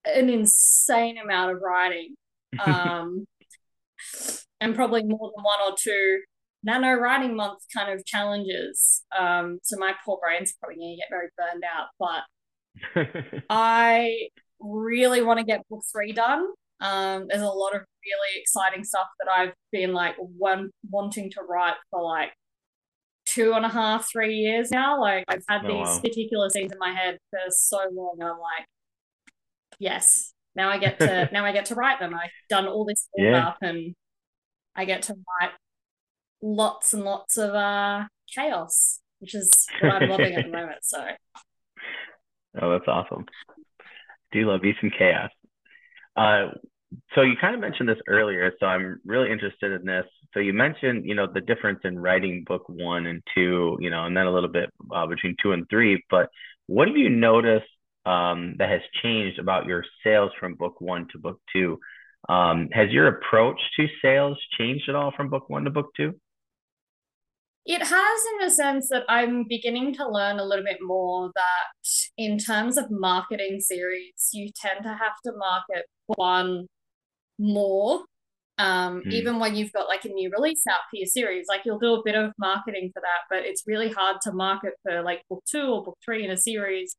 [0.04, 2.14] an insane amount of writing.
[2.66, 3.24] Um,
[4.60, 6.20] and probably more than one or two
[6.62, 9.02] nano writing month kind of challenges.
[9.18, 11.88] Um, so my poor brain's probably going to get very burned out,
[12.94, 14.28] but I
[14.60, 16.46] really want to get book three done.
[16.80, 21.42] Um, there's a lot of really exciting stuff that I've been like one wanting to
[21.42, 22.32] write for like
[23.26, 25.00] two and a half, three years now.
[25.00, 26.00] Like I've had oh, these wow.
[26.00, 28.66] particular scenes in my head for so long, and I'm like,
[29.78, 32.14] yes, now I get to now I get to write them.
[32.14, 33.48] I've done all this yeah.
[33.48, 33.94] up, and
[34.74, 35.52] I get to write
[36.42, 38.04] lots and lots of uh,
[38.34, 40.78] chaos, which is what I'm loving at the moment.
[40.82, 41.04] So,
[42.60, 43.26] oh, that's awesome.
[44.32, 45.30] Do you love you some chaos?
[46.16, 46.48] Uh,
[47.14, 50.04] so you kind of mentioned this earlier, so I'm really interested in this.
[50.34, 54.04] So you mentioned, you know, the difference in writing book one and two, you know,
[54.04, 56.02] and then a little bit uh, between two and three.
[56.10, 56.28] But
[56.66, 57.66] what have you noticed
[58.06, 61.78] um, that has changed about your sales from book one to book two?
[62.28, 66.14] Um, has your approach to sales changed at all from book one to book two?
[67.64, 67.90] It has,
[68.32, 72.76] in the sense that I'm beginning to learn a little bit more that in terms
[72.76, 76.66] of marketing series, you tend to have to market one
[77.38, 78.02] more.
[78.58, 79.12] Um, mm.
[79.12, 81.94] Even when you've got like a new release out for your series, like you'll do
[81.94, 85.42] a bit of marketing for that, but it's really hard to market for like book
[85.50, 86.94] two or book three in a series.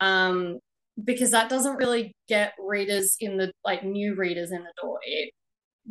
[0.00, 0.58] Um,
[1.04, 4.98] because that doesn't really get readers in the like new readers in the door.
[5.04, 5.30] It,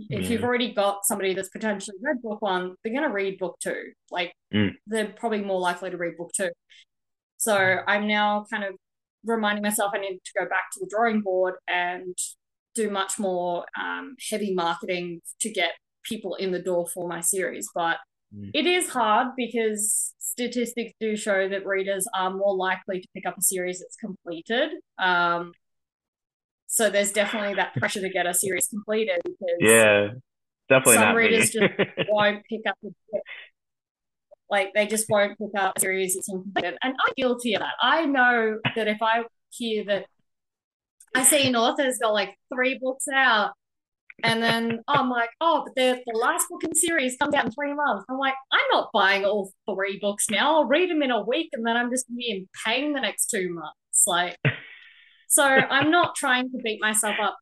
[0.09, 3.57] if you've already got somebody that's potentially read book one, they're going to read book
[3.61, 3.91] two.
[4.11, 4.71] Like mm.
[4.85, 6.49] they're probably more likely to read book two.
[7.37, 8.75] So I'm now kind of
[9.25, 12.15] reminding myself I need to go back to the drawing board and
[12.77, 15.71] do much more um, heavy marketing to get
[16.03, 17.67] people in the door for my series.
[17.73, 17.97] But
[18.33, 18.51] mm.
[18.53, 23.35] it is hard because statistics do show that readers are more likely to pick up
[23.37, 24.69] a series that's completed.
[24.99, 25.51] Um,
[26.67, 30.09] so there's definitely that pressure to get a series completed because yeah,
[30.69, 31.73] definitely some readers just
[32.09, 32.93] won't pick up the
[34.49, 36.77] like they just won't pick up a series that's completed.
[36.81, 37.73] And I'm guilty of that.
[37.81, 40.05] I know that if I hear that
[41.15, 43.51] I see an author's got like three books out.
[44.23, 47.45] And then I'm like, oh, but the, the last book in the series comes out
[47.45, 48.03] in three months.
[48.09, 50.55] I'm like, I'm not buying all three books now.
[50.55, 52.93] I'll read them in a week and then I'm just going to be in pain
[52.93, 54.03] the next two months.
[54.07, 54.37] Like,
[55.27, 57.37] so I'm not trying to beat myself up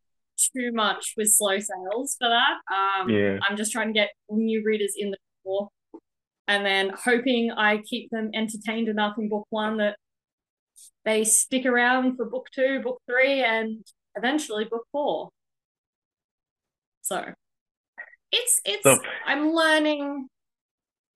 [0.54, 2.58] too much with slow sales for that.
[2.74, 3.40] Um, yeah.
[3.48, 5.70] I'm just trying to get new readers in the door
[6.48, 9.98] and then hoping I keep them entertained enough in book one that
[11.04, 13.86] they stick around for book two, book three, and
[14.16, 15.30] eventually book four.
[17.02, 17.34] So
[18.32, 20.28] it's it's so, I'm learning.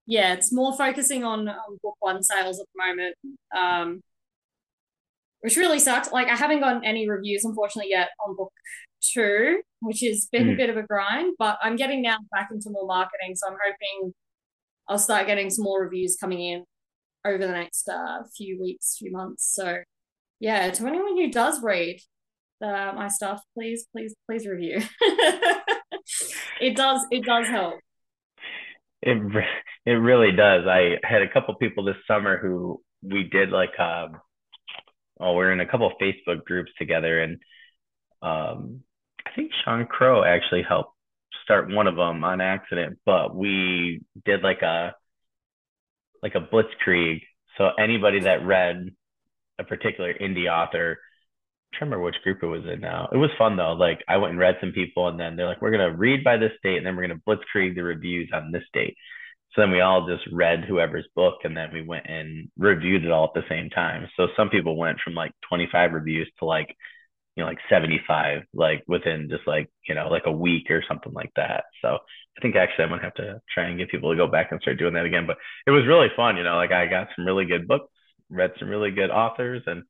[0.06, 3.16] Yeah, it's more focusing on, on book one sales at the moment.
[3.56, 4.02] Um,
[5.42, 6.12] which really sucks.
[6.12, 8.52] Like I haven't gotten any reviews, unfortunately, yet on book
[9.02, 10.54] two, which has been mm.
[10.54, 11.36] a bit of a grind.
[11.40, 14.14] But I'm getting now back into more marketing, so I'm hoping
[14.88, 16.66] I'll start getting some more reviews coming in
[17.26, 19.54] over the next uh, few weeks, few months.
[19.54, 19.80] So,
[20.40, 22.00] yeah, to anyone who does read
[22.62, 24.82] uh, my stuff, please, please, please review.
[26.62, 27.76] it does, it does help.
[29.02, 29.18] It
[29.86, 30.66] it really does.
[30.68, 34.20] I had a couple people this summer who we did like um,
[35.20, 37.38] oh, we're in a couple Facebook groups together, and
[38.22, 38.82] um,
[39.26, 40.94] I think Sean Crow actually helped
[41.44, 44.94] start one of them on accident, but we did like a
[46.24, 47.22] like a blitzkrieg.
[47.58, 48.90] So anybody that read
[49.58, 50.98] a particular indie author,
[51.72, 53.10] I can't remember which group it was in now.
[53.12, 53.74] It was fun though.
[53.74, 56.38] Like I went and read some people, and then they're like, "We're gonna read by
[56.38, 58.96] this date, and then we're gonna blitzkrieg the reviews on this date."
[59.54, 63.12] So then we all just read whoever's book and then we went and reviewed it
[63.12, 64.08] all at the same time.
[64.16, 66.76] So some people went from like 25 reviews to like,
[67.36, 71.14] you know, like 75, like within just like, you know, like a week or something
[71.14, 71.66] like that.
[71.82, 71.98] So
[72.38, 74.62] I think actually I'm gonna have to try and get people to go back and
[74.62, 75.26] start doing that again.
[75.28, 77.94] But it was really fun, you know, like I got some really good books,
[78.30, 79.84] read some really good authors and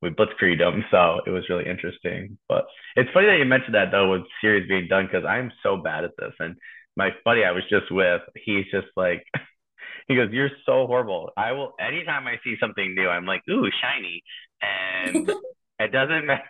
[0.00, 0.84] we blitzkrieged them.
[0.90, 2.38] So it was really interesting.
[2.48, 2.66] But
[2.96, 6.04] it's funny that you mentioned that though with series being done because I'm so bad
[6.04, 6.32] at this.
[6.38, 6.56] And
[6.96, 9.24] my buddy I was just with, he's just like
[10.08, 11.32] he goes, You're so horrible.
[11.36, 14.22] I will anytime I see something new, I'm like, ooh, shiny.
[14.62, 15.28] And
[15.78, 16.44] it doesn't matter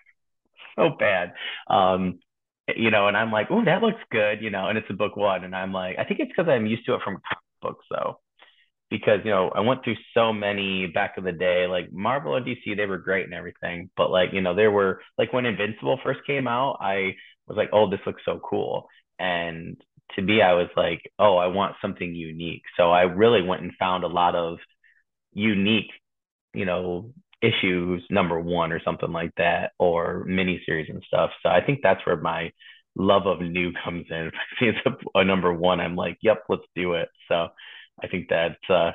[0.78, 1.32] so bad.
[1.68, 2.20] Um,
[2.74, 5.16] you know, and I'm like, oh, that looks good, you know, and it's a book
[5.16, 5.44] one.
[5.44, 7.20] And I'm like, I think it's because I'm used to it from
[7.60, 8.20] books though
[8.90, 11.66] because you know I went through so many back in the day.
[11.66, 15.00] Like Marvel and DC, they were great and everything, but like you know there were
[15.18, 17.14] like when Invincible first came out, I
[17.48, 18.88] was like, oh, this looks so cool.
[19.18, 19.76] And
[20.16, 22.62] to me, I was like, oh, I want something unique.
[22.76, 24.58] So I really went and found a lot of
[25.32, 25.90] unique,
[26.54, 27.12] you know,
[27.44, 31.30] issues number one or something like that, or miniseries and stuff.
[31.42, 32.50] So I think that's where my
[32.96, 34.26] love of new comes in.
[34.26, 37.08] If I see it's a, a number one, I'm like, yep, let's do it.
[37.28, 37.48] So
[38.02, 38.92] I think that's uh,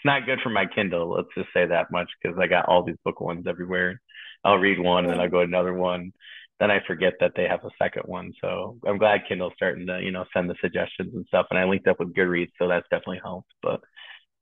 [0.00, 1.10] it's not good for my Kindle.
[1.10, 4.00] Let's just say that much because I got all these book ones everywhere.
[4.44, 6.12] I'll read one and then I'll go to another one.
[6.58, 8.32] Then I forget that they have a second one.
[8.40, 11.46] So I'm glad Kindle's starting to, you know, send the suggestions and stuff.
[11.50, 13.50] And I linked up with Goodreads, so that's definitely helped.
[13.62, 13.80] But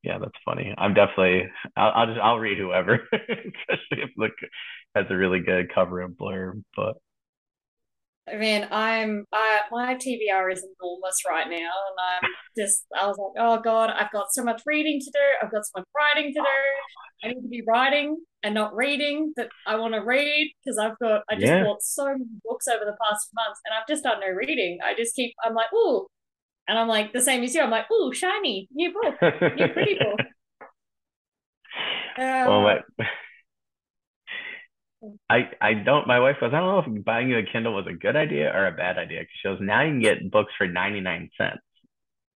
[0.03, 0.73] yeah, that's funny.
[0.77, 4.31] I'm definitely I'll, I'll just I'll read whoever, especially if look
[4.95, 6.63] has a really good cover and blurb.
[6.75, 6.95] But
[8.31, 13.17] I mean, I'm I, my TBR is enormous right now, and I'm just I was
[13.17, 15.19] like, oh god, I've got so much reading to do.
[15.41, 16.47] I've got so much writing to do.
[17.23, 20.97] I need to be writing and not reading that I want to read because I've
[20.99, 21.63] got I just yeah.
[21.63, 24.79] bought so many books over the past months, and I've just done no reading.
[24.83, 26.07] I just keep I'm like, ooh,
[26.69, 27.61] and I'm like the same as you.
[27.61, 30.19] I'm like, ooh, shiny new book, new pretty book.
[32.17, 32.61] Um, well,
[32.99, 33.07] my,
[35.29, 36.07] I I don't.
[36.07, 36.51] My wife goes.
[36.53, 38.97] I don't know if buying you a Kindle was a good idea or a bad
[38.97, 39.21] idea.
[39.21, 41.61] Because she goes, now you can get books for ninety nine cents,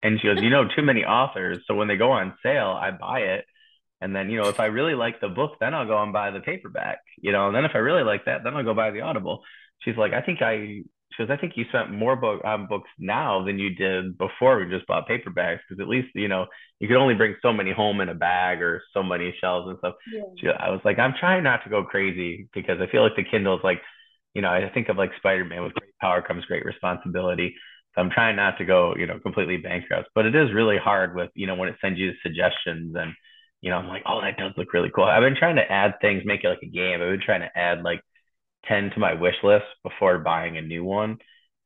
[0.01, 1.59] and she goes, you know, too many authors.
[1.67, 3.45] So when they go on sale, I buy it,
[4.01, 6.31] and then you know, if I really like the book, then I'll go and buy
[6.31, 6.99] the paperback.
[7.21, 9.43] You know, and then if I really like that, then I'll go buy the Audible.
[9.81, 10.83] She's like, I think I
[11.17, 14.69] because I think you spent more book on books now than you did before we
[14.69, 16.45] just bought paperbacks because at least you know
[16.79, 19.77] you could only bring so many home in a bag or so many shelves and
[19.77, 19.95] stuff.
[20.41, 20.51] Yeah.
[20.59, 23.55] I was like, I'm trying not to go crazy because I feel like the Kindle
[23.55, 23.81] is like,
[24.33, 27.55] you know, I think of like Spider-Man with great power comes great responsibility.
[27.95, 30.09] So I'm trying not to go, you know, completely bankrupt.
[30.13, 33.13] But it is really hard with, you know, when it sends you suggestions and,
[33.61, 35.05] you know, I'm like, oh, that does look really cool.
[35.05, 37.01] I've been trying to add things, make it like a game.
[37.01, 38.01] I've been trying to add like
[38.67, 41.17] 10 to my wish list before buying a new one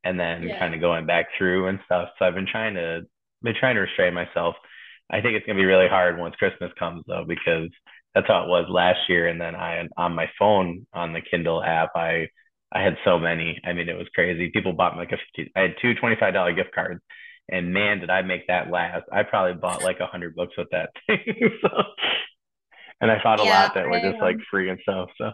[0.03, 0.59] and then yeah.
[0.59, 2.09] kind of going back through and stuff.
[2.17, 3.01] So I've been trying to
[3.41, 4.55] been trying to restrain myself.
[5.09, 7.69] I think it's gonna be really hard once Christmas comes though, because
[8.13, 9.27] that's how it was last year.
[9.27, 12.29] And then I on my phone on the Kindle app, I
[12.71, 13.59] I had so many.
[13.65, 14.49] I mean, it was crazy.
[14.53, 17.01] People bought me like a 50, I had two $25 gift cards.
[17.49, 19.05] And man, did I make that last.
[19.11, 21.49] I probably bought like a hundred books with that thing.
[21.61, 21.69] so,
[22.99, 25.09] and I found a yeah, lot that were just like free and stuff.
[25.17, 25.31] So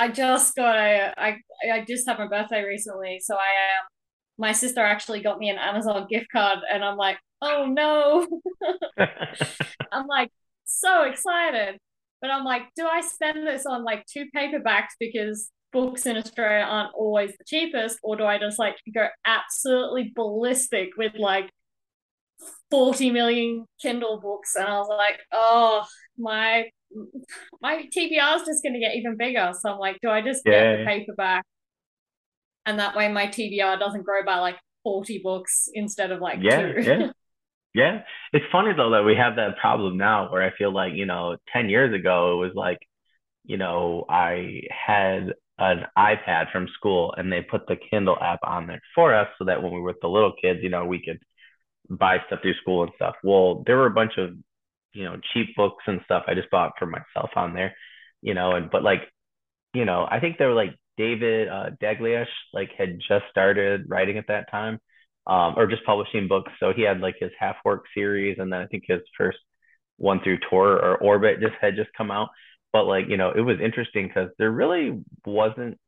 [0.00, 1.36] I just got a I
[1.70, 3.86] I just had my birthday recently, so I um
[4.38, 8.26] my sister actually got me an Amazon gift card, and I'm like, oh no,
[9.92, 10.30] I'm like
[10.64, 11.76] so excited,
[12.22, 16.64] but I'm like, do I spend this on like two paperbacks because books in Australia
[16.64, 21.50] aren't always the cheapest, or do I just like go absolutely ballistic with like
[22.70, 24.56] 40 million Kindle books?
[24.56, 25.84] And I was like, oh,
[26.16, 26.70] my
[27.60, 29.52] my TBR is just going to get even bigger.
[29.58, 30.52] So I'm like, do I just yeah.
[30.52, 31.44] get the paperback?
[32.66, 36.72] And that way my TBR doesn't grow by like 40 books instead of like yeah,
[36.72, 36.82] two.
[36.82, 37.10] yeah.
[37.72, 38.00] Yeah.
[38.32, 41.36] It's funny though that we have that problem now where I feel like, you know,
[41.52, 42.78] 10 years ago, it was like,
[43.44, 48.66] you know, I had an iPad from school and they put the Kindle app on
[48.66, 51.00] there for us so that when we were with the little kids, you know, we
[51.00, 51.20] could
[51.88, 53.14] buy stuff through school and stuff.
[53.22, 54.30] Well, there were a bunch of
[54.92, 57.74] you know cheap books and stuff I just bought for myself on there,
[58.22, 59.00] you know, and but like,
[59.74, 64.18] you know, I think they were like David uh, Dalglish like had just started writing
[64.18, 64.80] at that time,
[65.26, 66.52] um, or just publishing books.
[66.60, 69.38] So he had like his Half-Orc series, and then I think his first
[69.98, 72.28] one through Tor or orbit just had just come out.
[72.72, 75.78] But like you know, it was interesting because there really wasn't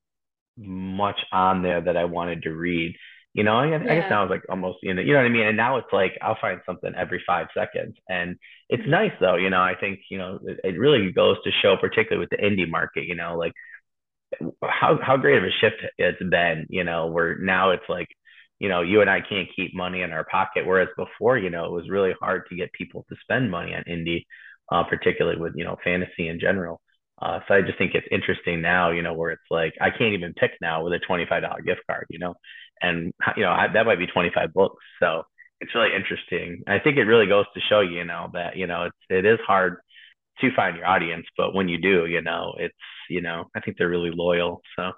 [0.56, 2.94] much on there that I wanted to read
[3.34, 3.76] you know, I, yeah.
[3.88, 5.46] I guess now it's like almost, you know, you know what I mean?
[5.46, 7.96] And now it's like I'll find something every five seconds.
[8.08, 8.36] And
[8.68, 11.76] it's nice though, you know, I think, you know, it, it really goes to show,
[11.80, 13.52] particularly with the indie market, you know, like
[14.62, 18.08] how how great of a shift it's been, you know, where now it's like,
[18.58, 20.66] you know, you and I can't keep money in our pocket.
[20.66, 23.84] Whereas before, you know, it was really hard to get people to spend money on
[23.84, 24.24] indie,
[24.70, 26.80] uh, particularly with, you know, fantasy in general.
[27.20, 30.14] Uh, so I just think it's interesting now, you know, where it's like I can't
[30.14, 32.34] even pick now with a $25 gift card, you know,
[32.82, 34.84] and you know I, that might be 25 books.
[35.00, 35.22] So
[35.60, 36.62] it's really interesting.
[36.66, 39.24] I think it really goes to show you, you know, that you know it's it
[39.24, 39.76] is hard
[40.40, 42.74] to find your audience, but when you do, you know, it's
[43.08, 44.60] you know I think they're really loyal.
[44.76, 44.90] So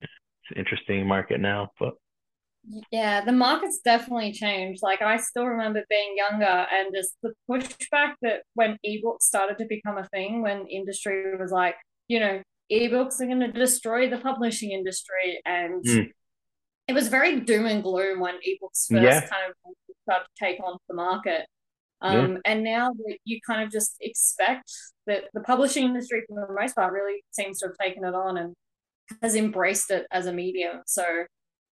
[0.00, 0.12] it's
[0.50, 1.94] an interesting market now, but.
[2.90, 4.80] Yeah, the market's definitely changed.
[4.82, 9.66] Like I still remember being younger and just the pushback that when ebooks started to
[9.68, 11.74] become a thing, when industry was like,
[12.08, 12.40] you know,
[12.72, 16.08] ebooks are going to destroy the publishing industry and mm
[16.86, 19.20] it was very doom and gloom when ebooks first yeah.
[19.20, 21.46] kind of started to take on the market.
[22.02, 22.38] Um, yeah.
[22.44, 24.70] And now that you kind of just expect
[25.06, 28.36] that the publishing industry, for the most part, really seems to have taken it on
[28.36, 28.54] and
[29.22, 30.82] has embraced it as a medium.
[30.86, 31.04] So,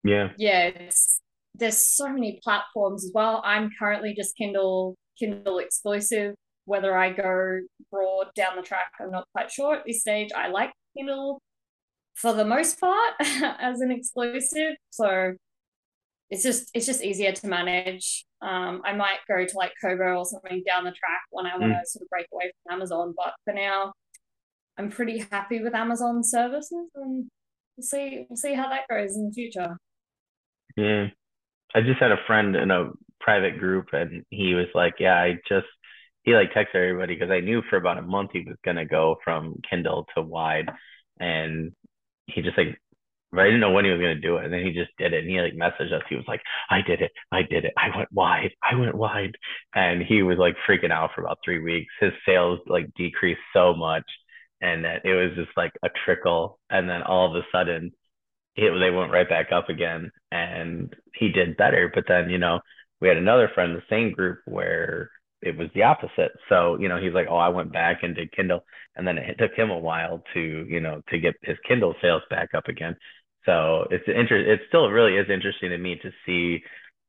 [0.04, 0.72] yeah, yeah,
[1.56, 3.42] there's so many platforms as well.
[3.46, 6.36] I'm currently just Kindle Kindle exclusive.
[6.66, 7.60] Whether I go
[7.92, 10.30] broad down the track, I'm not quite sure at this stage.
[10.34, 11.42] I like Kindle
[12.16, 14.76] for the most part as an exclusive.
[14.92, 15.34] So
[16.30, 18.26] it's just it's just easier to manage.
[18.42, 21.74] Um, I might go to like Kobo or something down the track when I want
[21.74, 21.86] to mm.
[21.86, 23.94] sort of break away from Amazon, but for now,
[24.78, 27.30] I'm pretty happy with Amazon services, and
[27.78, 29.78] we'll see we'll see how that goes in the future.
[30.78, 31.08] Yeah,
[31.76, 35.36] I just had a friend in a private group, and he was like, "Yeah, I
[35.48, 35.68] just."
[36.24, 39.18] He like texted everybody because I knew for about a month he was gonna go
[39.24, 40.70] from Kindle to wide,
[41.20, 41.72] and
[42.34, 42.78] he just like
[43.34, 45.20] I didn't know when he was gonna do it, and then he just did it.
[45.24, 46.04] And he like messaged us.
[46.10, 47.12] He was like, "I did it.
[47.32, 47.74] I did it.
[47.78, 48.52] I went wide.
[48.62, 49.38] I went wide."
[49.74, 51.94] And he was like freaking out for about three weeks.
[52.00, 54.04] His sales like decreased so much,
[54.62, 56.60] and that it was just like a trickle.
[56.70, 57.92] And then all of a sudden,
[58.56, 61.92] it they went right back up again, and he did better.
[61.94, 62.60] But then you know
[63.00, 65.10] we had another friend in the same group where
[65.42, 66.32] it was the opposite.
[66.50, 68.64] So, you know, he's like, oh, I went back and did Kindle.
[68.96, 72.24] And then it took him a while to, you know, to get his Kindle sales
[72.30, 72.96] back up again.
[73.46, 76.64] So it's inter- it still really is interesting to me to see,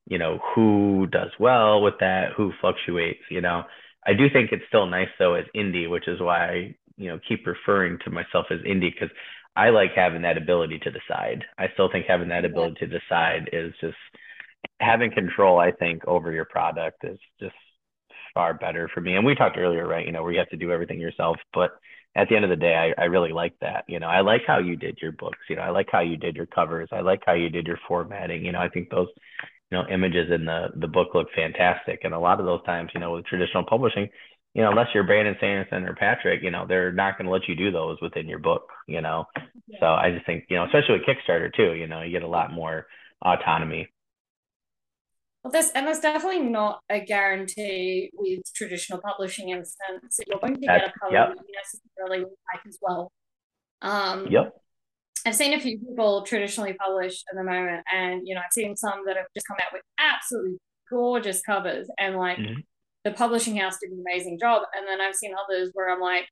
[0.07, 3.65] you know, who does well with that, who fluctuates, you know.
[4.07, 7.21] I do think it's still nice though as indie, which is why I, you know,
[7.29, 9.15] keep referring to myself as indie because
[9.55, 11.45] I like having that ability to decide.
[11.59, 13.97] I still think having that ability to decide is just
[14.81, 17.55] having control, I think, over your product is just
[18.35, 19.15] far better for me.
[19.17, 20.07] And we talked earlier, right?
[20.07, 21.37] You know, where you have to do everything yourself.
[21.53, 21.73] But
[22.15, 23.85] at the end of the day, I, I really like that.
[23.89, 25.39] You know, I like how you did your books.
[25.49, 26.89] You know, I like how you did your covers.
[26.93, 28.45] I like how you did your formatting.
[28.45, 29.09] You know, I think those,
[29.71, 32.01] you know, images in the the book look fantastic.
[32.05, 34.09] And a lot of those times, you know, with traditional publishing,
[34.55, 37.49] you know, unless you're Brandon Sanderson or Patrick, you know, they're not going to let
[37.49, 38.69] you do those within your book.
[38.87, 39.25] You know,
[39.67, 39.81] yeah.
[39.81, 42.29] so I just think, you know, especially with Kickstarter too, you know, you get a
[42.29, 42.87] lot more
[43.25, 43.89] autonomy
[45.43, 50.27] well, there's and there's definitely not a guarantee with traditional publishing in the sense that
[50.29, 51.31] you're going to get a cover yep.
[51.35, 53.11] you necessarily like as well.
[53.81, 54.55] Um, yep.
[55.27, 58.77] I've seen a few people traditionally published at the moment, and you know, I've seen
[58.77, 62.61] some that have just come out with absolutely gorgeous covers, and like mm-hmm.
[63.05, 64.63] the publishing house did an amazing job.
[64.77, 66.29] And then I've seen others where I'm like,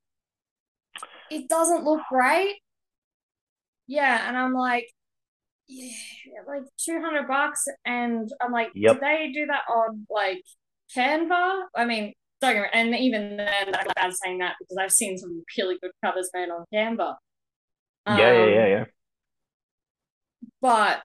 [1.32, 2.56] it doesn't look great.
[3.88, 4.86] Yeah, and I'm like,
[5.70, 7.64] yeah, like 200 bucks.
[7.84, 8.94] And I'm like, yep.
[8.94, 10.42] did they do that on like
[10.96, 11.62] Canva?
[11.74, 15.18] I mean, don't get me, and even then, I'm bad saying that because I've seen
[15.18, 17.14] some really good covers made on Canva.
[18.06, 18.84] Um, yeah, yeah, yeah, yeah.
[20.60, 21.02] But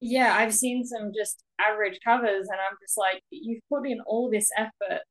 [0.00, 4.30] yeah, I've seen some just average covers, and I'm just like, you've put in all
[4.30, 5.02] this effort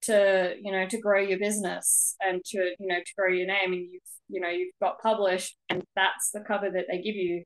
[0.00, 3.72] to you know to grow your business and to you know to grow your name
[3.72, 7.42] and you've you know you've got published and that's the cover that they give you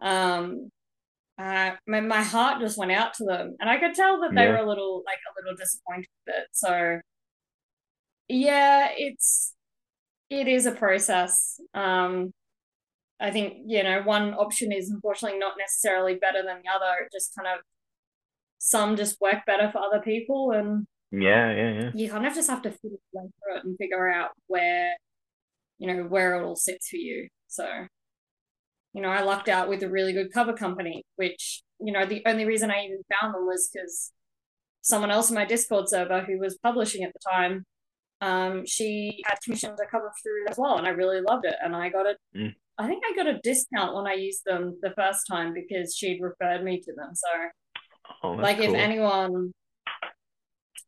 [0.00, 0.70] um
[1.38, 4.44] uh, my, my heart just went out to them and i could tell that they
[4.44, 4.52] yeah.
[4.52, 6.98] were a little like a little disappointed with it so
[8.28, 9.54] yeah it's
[10.28, 11.60] it is a process.
[11.74, 12.32] Um
[13.18, 17.04] i think you know one option is unfortunately not necessarily better than the other.
[17.04, 17.64] It just kind of
[18.58, 21.90] some just work better for other people and yeah yeah yeah.
[21.94, 24.92] you kind of just have to through it and figure out where
[25.78, 27.86] you know where it all sits for you so
[28.96, 32.22] you know, I lucked out with a really good cover company, which, you know, the
[32.24, 34.10] only reason I even found them was because
[34.80, 37.66] someone else in my Discord server who was publishing at the time,
[38.22, 41.56] um, she had commissioned a cover through as well, and I really loved it.
[41.62, 42.16] And I got it.
[42.34, 42.54] Mm.
[42.78, 46.22] I think I got a discount when I used them the first time because she'd
[46.22, 47.10] referred me to them.
[47.14, 47.28] So,
[48.22, 48.70] oh, like, cool.
[48.70, 49.52] if anyone,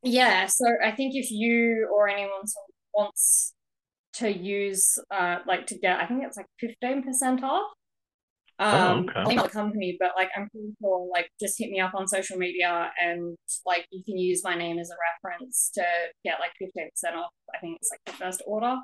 [0.02, 0.46] yeah.
[0.46, 2.46] So I think if you or anyone
[2.94, 3.52] wants
[4.14, 7.42] to use, uh, like to get, I think it's like fifteen percent
[8.60, 9.20] Oh, um, okay.
[9.20, 12.08] I'll email the company, but like I'm pretty sure like just hit me up on
[12.08, 15.84] social media and like you can use my name as a reference to
[16.24, 17.30] get like 15% off.
[17.54, 18.76] I think it's like the first order.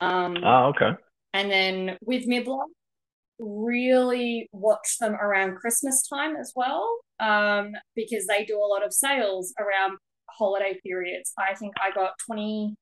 [0.00, 0.92] Um Oh, okay.
[1.34, 2.68] And then with Miblart,
[3.38, 6.98] really watch them around Christmas time as well.
[7.18, 9.98] Um, because they do a lot of sales around
[10.30, 11.32] holiday periods.
[11.38, 12.74] I think I got 20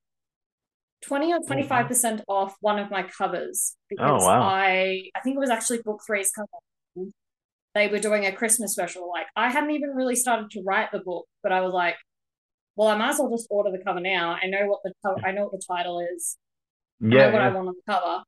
[1.01, 4.41] 20 or 25% off one of my covers because oh, wow.
[4.41, 7.09] I I think it was actually book three's cover.
[7.75, 9.09] They were doing a Christmas special.
[9.09, 11.95] Like I hadn't even really started to write the book, but I was like,
[12.75, 14.37] well, I might as well just order the cover now.
[14.41, 16.37] I know what the cover, I know what the title is.
[16.99, 17.47] Yeah, I know what yeah.
[17.47, 18.23] I want on the cover.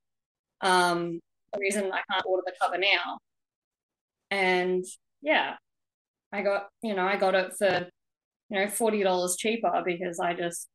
[0.61, 1.19] Um,
[1.53, 3.19] the reason I can't order the cover now.
[4.29, 4.85] And
[5.21, 5.55] yeah,
[6.31, 7.89] I got, you know, I got it for,
[8.49, 10.67] you know, $40 cheaper because I just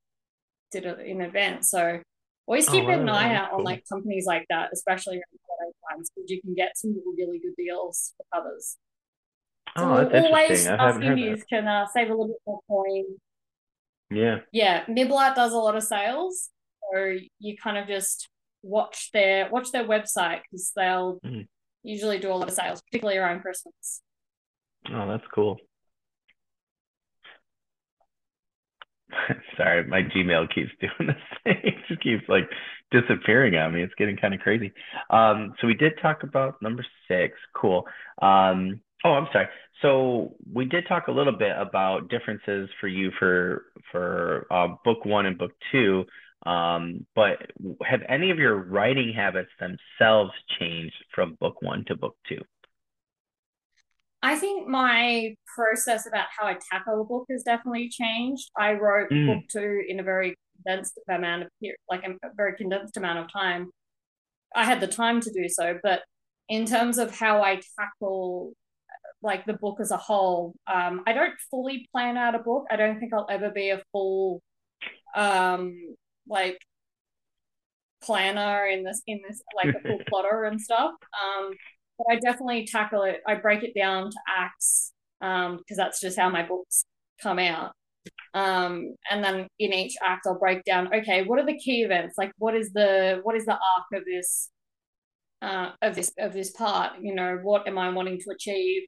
[0.71, 1.71] did it in advance.
[1.71, 2.01] So
[2.47, 3.59] always keep oh, an eye out cool.
[3.59, 5.21] on like companies like that, especially
[5.91, 8.77] times, because you can get some really good deals for covers.
[9.77, 13.05] So oh, that's always us indies can uh, save a little bit more coin.
[14.11, 14.39] Yeah.
[14.53, 14.85] Yeah.
[14.87, 16.51] Miblart does a lot of sales.
[16.93, 18.29] So you kind of just
[18.62, 21.47] watch their watch their website because they'll mm.
[21.83, 24.03] usually do a lot of sales, particularly around Christmas.
[24.91, 25.59] Oh, that's cool.
[29.57, 31.61] Sorry, my Gmail keeps doing this thing.
[31.63, 32.49] It just keeps like
[32.91, 33.83] disappearing on me.
[33.83, 34.73] It's getting kind of crazy.
[35.11, 37.35] Um, so we did talk about number six.
[37.55, 37.85] Cool.
[38.21, 39.47] Um, oh, I'm sorry.
[39.83, 45.05] So we did talk a little bit about differences for you for for uh, book
[45.05, 46.05] one and book two.
[46.45, 47.51] Um, but
[47.85, 50.31] have any of your writing habits themselves
[50.61, 52.41] changed from book one to book two?
[54.23, 58.51] I think my process about how I tackle a book has definitely changed.
[58.59, 59.27] I wrote mm.
[59.27, 61.49] book two in a very condensed amount of
[61.89, 63.71] like a very condensed amount of time.
[64.55, 66.03] I had the time to do so, but
[66.49, 68.53] in terms of how I tackle
[69.23, 72.67] like the book as a whole, um, I don't fully plan out a book.
[72.71, 74.43] I don't think I'll ever be a full
[75.14, 75.75] um
[76.29, 76.59] like
[78.03, 80.93] planner in this in this like a full plotter and stuff.
[81.25, 81.51] Um
[81.99, 83.21] but I definitely tackle it.
[83.27, 86.85] I break it down to acts um, because that's just how my books
[87.23, 87.73] come out.
[88.35, 90.93] Um, and then in each act, I'll break down.
[90.95, 92.17] Okay, what are the key events?
[92.19, 94.51] Like, what is the what is the arc of this
[95.43, 96.93] uh, of this of this part?
[97.01, 98.83] You know, what am I wanting to achieve?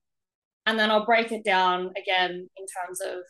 [0.67, 3.21] And then I'll break it down again in terms of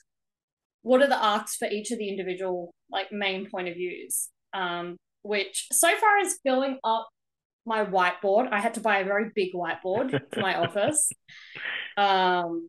[0.83, 4.29] what are the arcs for each of the individual like main point of views.
[4.53, 7.09] Um, which so far is filling up
[7.68, 8.48] my whiteboard.
[8.50, 11.10] I had to buy a very big whiteboard for my office.
[11.96, 12.68] Um,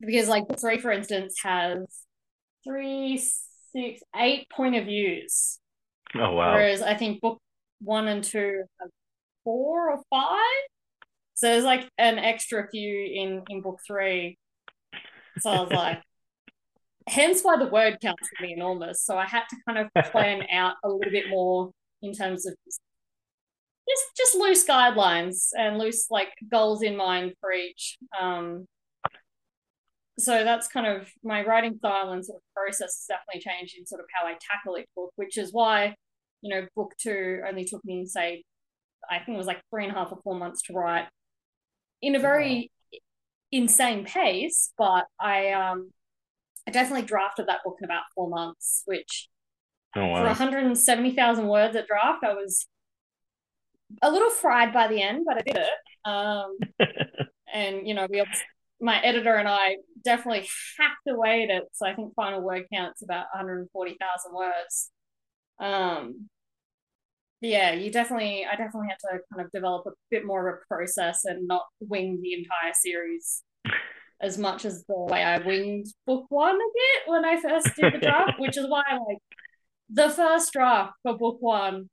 [0.00, 1.86] because like book three, for instance, has
[2.64, 3.22] three,
[3.72, 5.58] six, eight point of views.
[6.16, 6.54] Oh wow.
[6.54, 7.40] Whereas I think book
[7.80, 8.90] one and two have
[9.44, 10.68] four or five.
[11.34, 14.38] So there's like an extra few in in book three.
[15.38, 16.02] So I was like,
[17.08, 19.02] hence why the word count for me enormous.
[19.04, 21.70] So I had to kind of plan out a little bit more
[22.02, 22.54] in terms of
[23.88, 27.96] just just loose guidelines and loose like goals in mind for each.
[28.18, 28.66] Um,
[30.18, 33.86] so that's kind of my writing style and sort of process has definitely changed in
[33.86, 35.96] sort of how I tackle each book, which is why,
[36.40, 38.44] you know, book two only took me, say,
[39.10, 41.08] I think it was like three and a half or four months to write
[42.00, 42.98] in a very wow.
[43.52, 44.72] insane pace.
[44.78, 45.90] But I um
[46.66, 49.28] I definitely drafted that book in about four months, which
[49.96, 50.16] oh, wow.
[50.16, 52.66] for 170,000 words at draft, I was
[54.02, 56.08] a little fried by the end, but I did it.
[56.08, 56.56] Um,
[57.52, 58.22] and you know, we
[58.80, 60.46] my editor and I definitely
[60.78, 61.64] hacked away at it.
[61.72, 64.90] So I think final word count's about 140,000 words.
[65.58, 66.28] Um,
[67.40, 70.66] yeah, you definitely, I definitely had to kind of develop a bit more of a
[70.66, 73.42] process and not wing the entire series
[74.20, 77.94] as much as the way I winged book one a bit when I first did
[77.94, 79.18] the draft, which is why like
[79.90, 81.88] the first draft for book one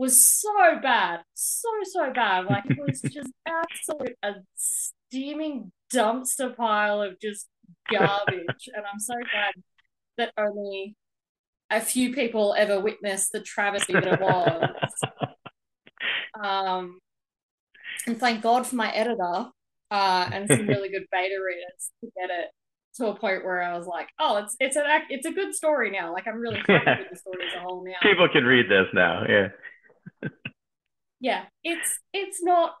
[0.00, 2.46] was so bad, so so bad.
[2.46, 7.48] Like it was just absolute a steaming dumpster pile of just
[7.92, 8.68] garbage.
[8.74, 9.54] and I'm so glad
[10.16, 10.96] that only
[11.70, 14.70] a few people ever witnessed the travesty that it was.
[16.42, 16.98] um,
[18.06, 19.50] and thank God for my editor
[19.90, 22.50] uh, and some really good beta readers to get it
[22.94, 25.90] to a point where I was like, oh, it's it's an it's a good story
[25.90, 26.14] now.
[26.14, 28.00] Like I'm really happy with the story as a whole now.
[28.02, 29.24] People can read this now.
[29.28, 29.48] Yeah
[31.20, 32.72] yeah, it's it's not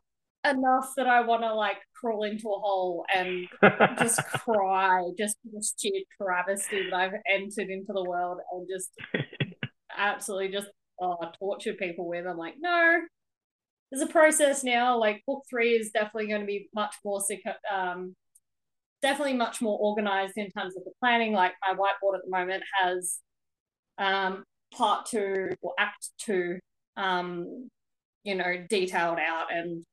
[0.46, 3.46] enough that I want to like crawl into a hole and
[3.98, 8.90] just cry just the sheer travesty that I've entered into the world and just
[9.96, 10.68] absolutely just
[11.00, 12.26] oh, torture people with.
[12.26, 13.00] I'm like, no,
[13.90, 14.98] there's a process now.
[14.98, 17.20] Like book three is definitely going to be much more
[17.72, 18.14] um,
[19.02, 21.32] definitely much more organized in terms of the planning.
[21.32, 23.18] Like my whiteboard at the moment has
[23.98, 26.58] um, part two or act two,
[26.96, 27.68] um,
[28.24, 29.46] you know, detailed out.
[29.50, 29.84] And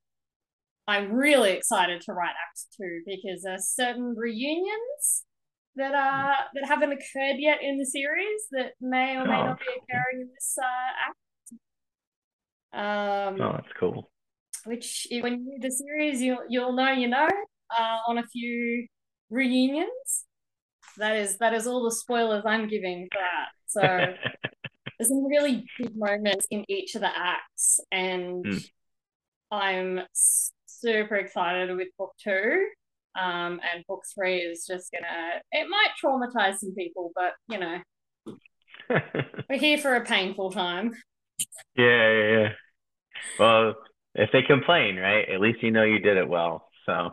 [0.87, 5.25] I'm really excited to write act two because there's certain reunions
[5.75, 9.59] that are that haven't occurred yet in the series that may or may oh, not
[9.59, 11.17] be occurring in this uh, act.
[12.73, 14.09] Um, oh, that's cool.
[14.65, 17.27] Which, when you read the series, you'll you'll know you know
[17.77, 18.87] uh, on a few
[19.29, 20.25] reunions.
[20.97, 23.49] That is that is all the spoilers I'm giving for that.
[23.67, 24.15] So
[24.97, 28.69] there's some really big moments in each of the acts, and mm.
[29.51, 30.01] I'm
[30.65, 32.67] super excited with book two.
[33.19, 37.79] Um, and book three is just gonna it might traumatize some people, but you know
[39.49, 40.93] we're here for a painful time.
[41.75, 42.49] Yeah, yeah, yeah.
[43.39, 43.75] Well,
[44.13, 46.67] if they complain, right, at least you know you did it well.
[46.85, 47.11] So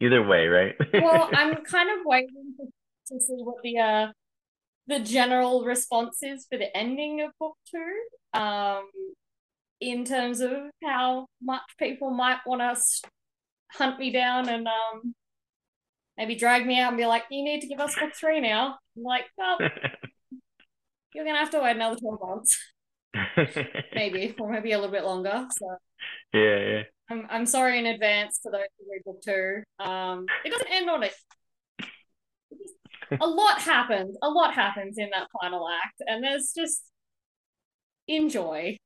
[0.00, 0.74] either way, right?
[0.94, 4.06] well, I'm kind of waiting to, to see what the uh
[4.86, 8.38] the general responses for the ending of book two.
[8.38, 8.88] Um,
[9.80, 12.82] in terms of how much people might want to
[13.72, 15.14] hunt me down and um
[16.16, 18.78] maybe drag me out and be like, "You need to give us book three now."
[18.96, 19.58] I'm like, well,
[21.14, 22.58] you're gonna have to wait another twelve months,
[23.94, 25.46] maybe, or maybe a little bit longer.
[25.50, 25.76] So
[26.32, 26.82] yeah, yeah.
[27.10, 29.62] I'm I'm sorry in advance for those who read book two.
[29.78, 31.10] Um, it doesn't end on a.
[33.20, 34.16] a lot happens.
[34.22, 36.82] A lot happens in that final act, and there's just
[38.08, 38.76] enjoy.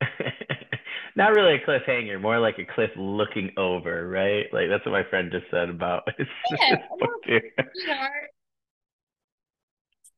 [1.16, 4.46] Not really a cliffhanger, more like a cliff looking over, right?
[4.52, 6.06] Like that's what my friend just said about.
[6.50, 7.40] Yeah, well, you
[7.86, 8.08] know,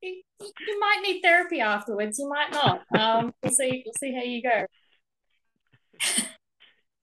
[0.02, 2.18] you, you might need therapy afterwards.
[2.18, 2.82] You might not.
[2.98, 3.82] Um, we'll see.
[3.84, 4.66] We'll see how you go.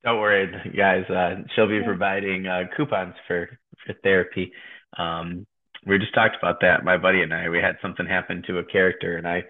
[0.03, 1.09] Don't worry, guys.
[1.09, 3.49] Uh, she'll be providing uh, coupons for
[3.85, 4.51] for therapy.
[4.97, 5.45] Um,
[5.85, 6.83] we just talked about that.
[6.83, 7.49] My buddy and I.
[7.49, 9.43] We had something happen to a character, and I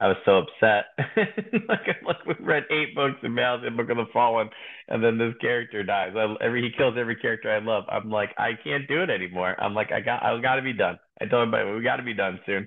[0.00, 0.86] I was so upset.
[1.68, 4.48] like, like we read eight books in Malazan Book of the Fallen,
[4.88, 6.12] and then this character dies.
[6.16, 7.84] I, every he kills every character I love.
[7.88, 9.54] I'm like, I can't do it anymore.
[9.60, 10.98] I'm like, I got, I got to be done.
[11.20, 12.66] I told him, we got to be done soon.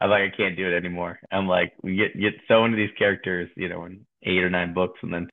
[0.00, 1.20] I'm like, I can't do it anymore.
[1.30, 4.74] I'm like, we get get so into these characters, you know, in eight or nine
[4.74, 5.28] books, and then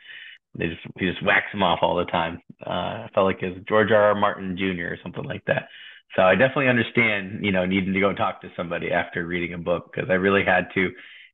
[0.55, 2.41] they just he just whacks them off all the time.
[2.63, 4.09] Uh, I felt like it was George R.
[4.09, 4.15] R.
[4.15, 4.93] Martin Jr.
[4.93, 5.69] or something like that.
[6.15, 9.57] So I definitely understand, you know, needing to go talk to somebody after reading a
[9.57, 10.89] book because I really had to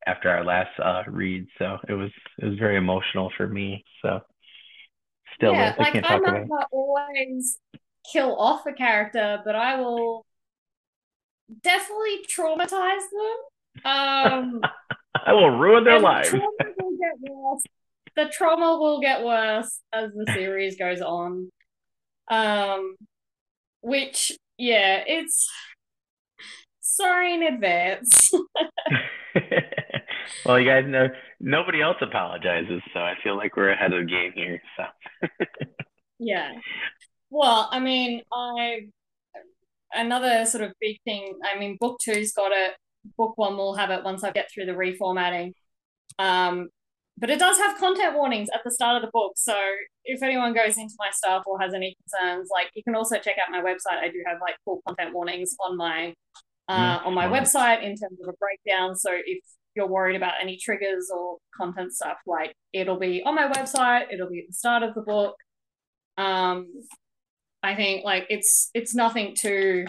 [0.06, 1.48] after our last uh, read.
[1.58, 3.84] So it was it was very emotional for me.
[4.02, 4.20] So
[5.36, 7.58] still, yeah, like I might not always
[8.12, 10.26] kill off a character, but I will
[11.62, 13.92] definitely traumatize them.
[13.92, 14.62] Um,
[15.26, 16.32] I will ruin their lives.
[16.32, 17.60] The
[18.16, 21.50] the trauma will get worse as the series goes on.
[22.28, 22.96] Um,
[23.82, 25.50] which yeah, it's
[26.82, 28.32] sorry in advance.
[30.46, 31.08] well, you guys know
[31.40, 34.62] nobody else apologizes, so I feel like we're ahead of the game here.
[34.78, 35.28] So
[36.20, 36.52] yeah.
[37.30, 38.88] Well, I mean, I
[39.94, 41.34] another sort of big thing.
[41.44, 42.76] I mean, book two's got it.
[43.18, 45.54] Book one will have it once I get through the reformatting.
[46.18, 46.70] Um,
[47.18, 49.34] but it does have content warnings at the start of the book.
[49.38, 49.56] So
[50.04, 53.38] if anyone goes into my stuff or has any concerns, like you can also check
[53.38, 54.00] out my website.
[54.02, 56.14] I do have like full content warnings on my
[56.68, 58.96] uh, on my website in terms of a breakdown.
[58.96, 59.40] So if
[59.76, 64.12] you're worried about any triggers or content stuff, like it'll be on my website.
[64.12, 65.36] It'll be at the start of the book.
[66.18, 66.68] Um,
[67.64, 69.86] I think like it's it's nothing too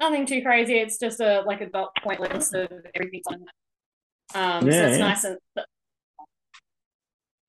[0.00, 0.78] nothing too crazy.
[0.78, 4.36] It's just a like a dot point list of everything on it.
[4.36, 5.04] Um, yeah, so it's yeah.
[5.04, 5.38] nice and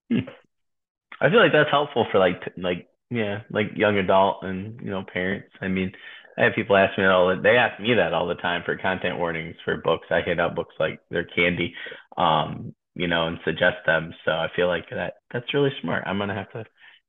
[1.21, 5.03] I feel like that's helpful for like like yeah like young adult and you know
[5.11, 5.49] parents.
[5.61, 5.91] I mean,
[6.37, 7.35] I have people ask me that all.
[7.41, 10.07] They ask me that all the time for content warnings for books.
[10.09, 11.73] I hand out books like they're candy,
[12.17, 14.13] um, you know, and suggest them.
[14.23, 16.03] So I feel like that that's really smart.
[16.05, 16.63] I'm gonna have to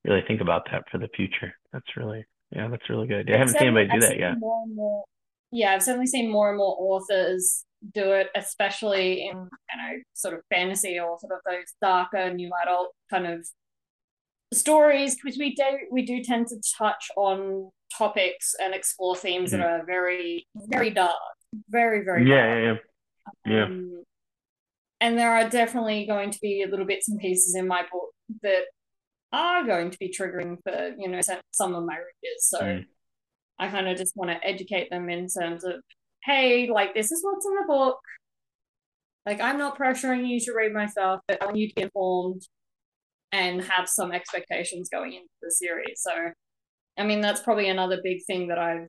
[0.05, 1.55] really think about that for the future.
[1.73, 3.29] That's really yeah, that's really good.
[3.29, 4.39] Yeah, I haven't seen anybody do that yet.
[4.39, 5.05] More more,
[5.53, 7.65] yeah, I've certainly seen more and more authors
[7.95, 12.51] do it, especially in you know sort of fantasy or sort of those darker new
[12.63, 13.47] adult kind of
[14.53, 19.63] stories, because we do we do tend to touch on topics and explore themes mm-hmm.
[19.63, 21.17] that are very very dark,
[21.69, 22.79] very very yeah dark.
[23.47, 23.65] yeah yeah.
[23.65, 24.05] Um,
[25.01, 28.11] and there are definitely going to be little bits and pieces in my book
[28.43, 28.65] that
[29.33, 31.21] are going to be triggering for you know
[31.53, 32.41] some of my readers.
[32.41, 32.85] So mm.
[33.59, 35.75] I kind of just want to educate them in terms of
[36.25, 37.99] hey, like this is what's in the book.
[39.27, 42.43] Like I'm not pressuring you to read myself, but I want you to be informed.
[43.33, 46.03] and have some expectations going into the series.
[46.03, 46.11] So,
[46.99, 48.89] I mean, that's probably another big thing that I've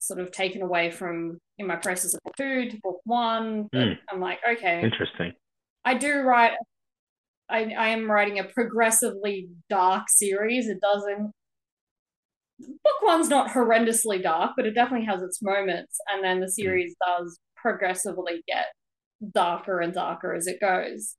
[0.00, 3.68] sort of taken away from in my process of book two to book one.
[3.74, 3.96] Mm.
[4.10, 5.32] I'm like, okay, interesting.
[5.84, 6.52] I do write.
[7.48, 10.68] I I am writing a progressively dark series.
[10.68, 11.32] It doesn't.
[12.58, 16.52] Book one's not horrendously dark, but it definitely has its moments, and then the hmm.
[16.52, 18.66] series does progressively get
[19.32, 21.16] darker and darker as it goes.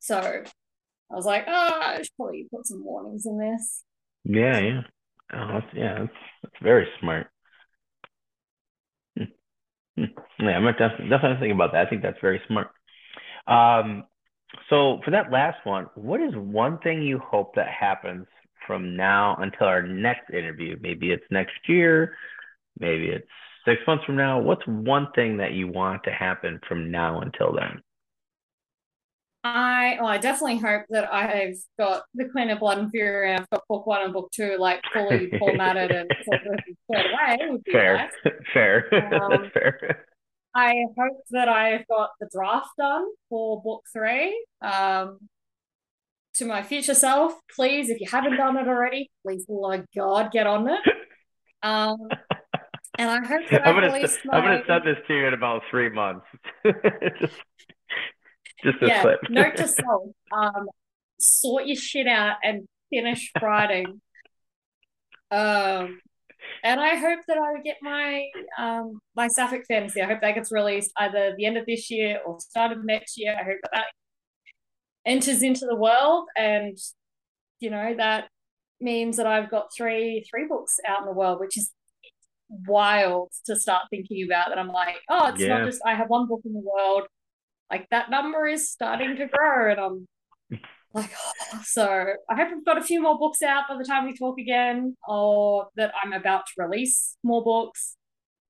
[0.00, 3.84] So I was like, oh, I should probably put some warnings in this.
[4.24, 4.80] Yeah, yeah.
[5.34, 6.12] Oh, that's, yeah, that's,
[6.42, 7.28] that's very smart.
[9.16, 9.24] Hmm.
[10.38, 11.86] Yeah, I'm definitely, definitely thinking about that.
[11.86, 12.68] I think that's very smart.
[13.46, 14.04] Um,
[14.70, 18.26] so for that last one, what is one thing you hope that happens
[18.66, 20.76] from now until our next interview?
[20.80, 22.14] Maybe it's next year,
[22.78, 23.28] maybe it's
[23.64, 24.40] six months from now.
[24.40, 27.82] What's one thing that you want to happen from now until then?
[29.44, 33.40] I well, I definitely hope that I've got the Queen of Blood and Fury and
[33.40, 36.60] I've got book one and book two like fully formatted and sort of
[36.94, 37.58] away.
[37.72, 38.32] fair, nice.
[38.54, 40.06] fair, um, fair.
[40.54, 44.44] I hope that I've got the draft done for book three.
[44.60, 45.18] Um,
[46.34, 50.46] to my future self, please, if you haven't done it already, please, Lord God, get
[50.46, 50.80] on it.
[51.64, 52.08] Um,
[52.98, 54.36] and I hope that I'm gonna, st- my...
[54.36, 56.26] I'm gonna send this to you in about three months.
[56.64, 57.40] just,
[58.64, 59.20] just a yeah, clip.
[59.30, 60.66] note to self: um,
[61.20, 64.00] sort your shit out and finish writing.
[65.30, 66.00] Um,
[66.64, 68.26] and I hope that I get my
[68.58, 70.02] um my Sapphic fantasy.
[70.02, 73.18] I hope that gets released either the end of this year or start of next
[73.18, 73.34] year.
[73.38, 73.86] I hope that, that
[75.04, 76.76] enters into the world, and
[77.60, 78.28] you know that
[78.80, 81.72] means that I've got three three books out in the world, which is
[82.66, 84.48] wild to start thinking about.
[84.48, 85.58] That I'm like, oh, it's yeah.
[85.58, 87.04] not just I have one book in the world.
[87.70, 90.08] Like that number is starting to grow, and I'm
[90.94, 94.04] like oh, so i hope i've got a few more books out by the time
[94.04, 97.96] we talk again or that i'm about to release more books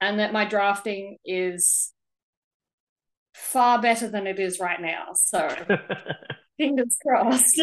[0.00, 1.92] and that my drafting is
[3.32, 5.48] far better than it is right now so
[6.62, 7.60] fingers crossed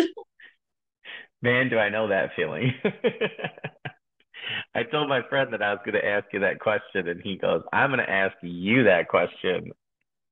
[1.42, 2.74] man do i know that feeling
[4.76, 7.38] i told my friend that i was going to ask you that question and he
[7.38, 9.72] goes i'm going to ask you that question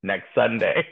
[0.04, 0.86] next Sunday.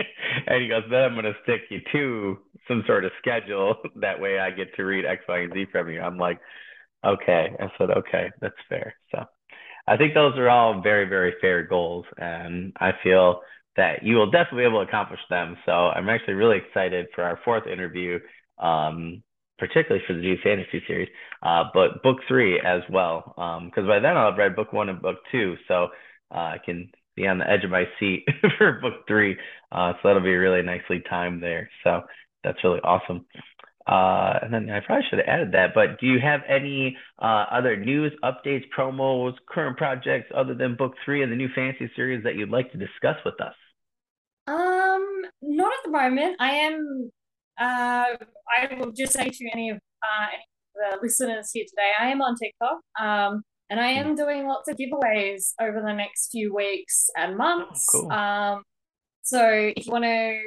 [0.46, 3.76] and he goes, then I'm going to stick you to some sort of schedule.
[3.96, 6.00] That way I get to read X, Y, and Z from you.
[6.00, 6.40] I'm like,
[7.04, 7.50] okay.
[7.60, 8.94] I said, okay, that's fair.
[9.14, 9.24] So
[9.86, 12.06] I think those are all very, very fair goals.
[12.16, 13.40] And I feel
[13.76, 15.56] that you will definitely be able to accomplish them.
[15.64, 18.18] So I'm actually really excited for our fourth interview,
[18.58, 19.22] um,
[19.58, 21.08] particularly for the new fantasy series,
[21.42, 23.32] uh, but book three as well.
[23.36, 25.56] Because um, by then I'll have read book one and book two.
[25.68, 25.88] So
[26.34, 28.24] uh, I can be on the edge of my seat
[28.58, 29.36] for book three.
[29.70, 31.70] Uh, so that'll be really nicely timed there.
[31.84, 32.02] So
[32.44, 33.26] that's really awesome.
[33.86, 37.46] Uh, and then I probably should have added that, but do you have any uh,
[37.50, 42.22] other news, updates, promos, current projects other than book three and the new fantasy series
[42.22, 43.54] that you'd like to discuss with us?
[45.42, 46.36] Not at the moment.
[46.40, 47.10] I am.
[47.60, 48.16] Uh,
[48.56, 52.10] I will just say to any of uh, any of the listeners here today, I
[52.10, 52.80] am on TikTok.
[53.00, 57.88] Um, and I am doing lots of giveaways over the next few weeks and months.
[57.94, 58.12] Oh, cool.
[58.12, 58.62] Um,
[59.22, 60.38] so if you want to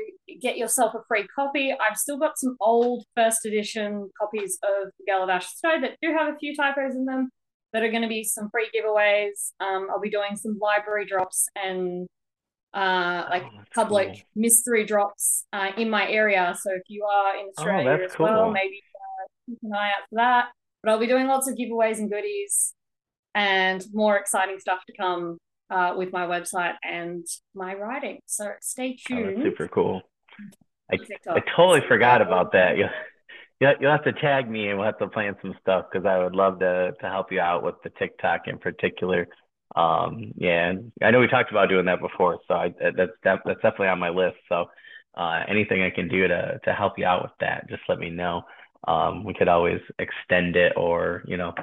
[0.41, 5.11] get yourself a free copy, I've still got some old first edition copies of the
[5.11, 7.29] Girl of Ash Snow that do have a few typos in them
[7.73, 9.53] that are going to be some free giveaways.
[9.59, 12.07] Um, I'll be doing some library drops and
[12.75, 14.21] uh, like oh, public cool.
[14.35, 16.55] mystery drops uh, in my area.
[16.61, 18.25] So if you are in oh, Australia oh, as cool.
[18.25, 20.45] well, maybe uh, keep an eye out for that.
[20.83, 22.73] But I'll be doing lots of giveaways and goodies
[23.33, 25.37] and more exciting stuff to come
[25.69, 28.19] uh, with my website and my writing.
[28.25, 29.37] So stay tuned.
[29.39, 30.01] Oh, super cool.
[30.91, 30.97] I,
[31.29, 32.77] I totally forgot about that.
[32.77, 32.89] You'll,
[33.79, 36.35] you'll have to tag me and we'll have to plan some stuff because I would
[36.35, 39.27] love to to help you out with the TikTok in particular.
[39.75, 43.87] Um, yeah, I know we talked about doing that before, so I, that's that's definitely
[43.87, 44.37] on my list.
[44.49, 44.65] So
[45.15, 48.09] uh, anything I can do to to help you out with that, just let me
[48.09, 48.43] know.
[48.87, 51.53] Um, we could always extend it or you know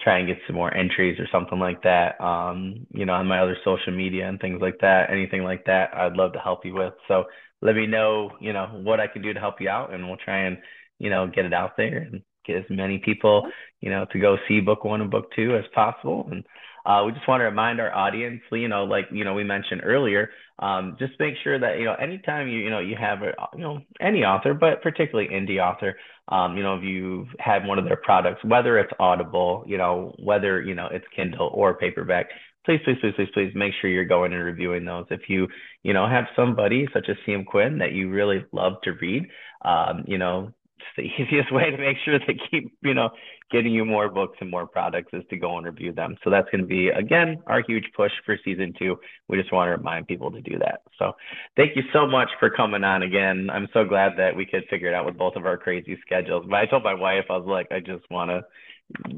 [0.00, 2.20] try and get some more entries or something like that.
[2.20, 5.90] Um, you know, on my other social media and things like that, anything like that,
[5.94, 6.94] I'd love to help you with.
[7.08, 7.24] So
[7.62, 10.16] let me know, you know, what I can do to help you out and we'll
[10.16, 10.58] try and,
[10.98, 13.48] you know, get it out there and get as many people,
[13.80, 16.28] you know, to go see book one and book two as possible.
[16.30, 16.44] And
[16.88, 19.82] uh, we just want to remind our audience, you know, like, you know, we mentioned
[19.84, 23.32] earlier, um, just make sure that, you know, anytime you, you know, you have, a,
[23.54, 25.96] you know, any author, but particularly indie author,
[26.28, 30.14] um, you know, if you've had one of their products, whether it's Audible, you know,
[30.18, 32.28] whether, you know, it's Kindle or paperback,
[32.64, 35.04] please, please, please, please, please make sure you're going and reviewing those.
[35.10, 35.46] If you,
[35.82, 39.26] you know, have somebody such as CM Quinn that you really love to read,
[39.62, 40.54] um, you know,
[40.96, 43.10] the easiest way to make sure they keep, you know,
[43.50, 46.16] getting you more books and more products is to go and review them.
[46.22, 48.98] So that's going to be, again, our huge push for season two.
[49.28, 50.82] We just want to remind people to do that.
[50.98, 51.12] So
[51.56, 53.48] thank you so much for coming on again.
[53.50, 56.46] I'm so glad that we could figure it out with both of our crazy schedules.
[56.48, 58.44] But I told my wife, I was like, I just want to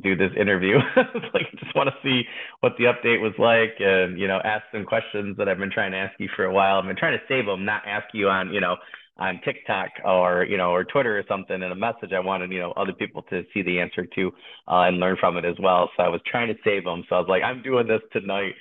[0.01, 0.77] do this interview.
[0.97, 2.23] like, I just want to see
[2.61, 5.93] what the update was like and, you know, ask some questions that I've been trying
[5.93, 6.79] to ask you for a while.
[6.79, 8.77] I've been trying to save them, not ask you on, you know,
[9.21, 12.59] on TikTok or you know or Twitter or something in a message, I wanted you
[12.59, 14.29] know other people to see the answer to
[14.67, 15.91] uh, and learn from it as well.
[15.97, 17.05] So I was trying to save them.
[17.09, 18.55] So I was like, I'm doing this tonight.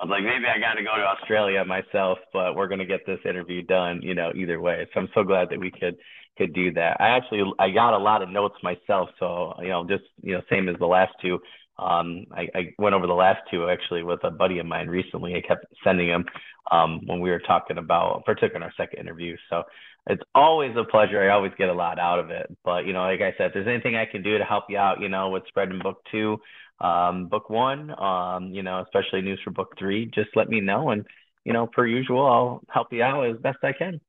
[0.00, 3.06] I was like, maybe I got to go to Australia myself, but we're gonna get
[3.06, 4.86] this interview done, you know, either way.
[4.92, 5.96] So I'm so glad that we could
[6.38, 6.96] could do that.
[7.00, 10.42] I actually I got a lot of notes myself, so you know, just you know,
[10.50, 11.38] same as the last two.
[11.78, 15.34] Um, I, I went over the last two actually with a buddy of mine recently.
[15.34, 16.24] I kept sending him
[16.70, 19.36] um, when we were talking about, particularly in our second interview.
[19.50, 19.62] So
[20.06, 21.20] it's always a pleasure.
[21.20, 22.46] I always get a lot out of it.
[22.64, 24.78] But you know, like I said, if there's anything I can do to help you
[24.78, 26.38] out, you know, with spreading book two,
[26.80, 30.90] um, book one, um, you know, especially news for book three, just let me know.
[30.90, 31.04] And
[31.44, 34.00] you know, per usual, I'll help you out as best I can.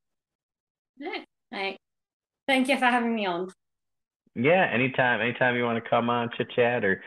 [1.52, 1.78] Right.
[2.46, 3.50] Thank you for having me on.
[4.34, 7.02] Yeah, anytime, anytime you want to come on, chit chat or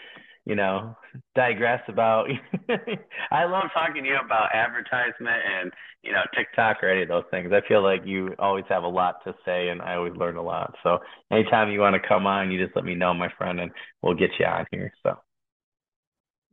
[0.45, 0.95] you know,
[1.35, 2.27] digress about.
[3.31, 5.71] I love talking to you about advertisement and
[6.03, 7.51] you know TikTok or any of those things.
[7.53, 10.41] I feel like you always have a lot to say, and I always learn a
[10.41, 10.75] lot.
[10.83, 10.99] So
[11.31, 13.71] anytime you want to come on, you just let me know, my friend, and
[14.01, 14.91] we'll get you on here.
[15.03, 15.17] So.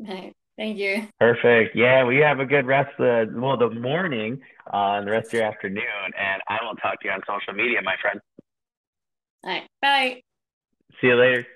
[0.00, 0.34] Right.
[0.56, 1.06] Thank you.
[1.20, 1.76] Perfect.
[1.76, 4.40] Yeah, we have a good rest of the well the morning
[4.72, 5.82] uh, and the rest of your afternoon,
[6.18, 8.20] and I will talk to you on social media, my friend.
[9.44, 9.68] All right.
[9.80, 10.22] Bye.
[11.00, 11.46] See you later.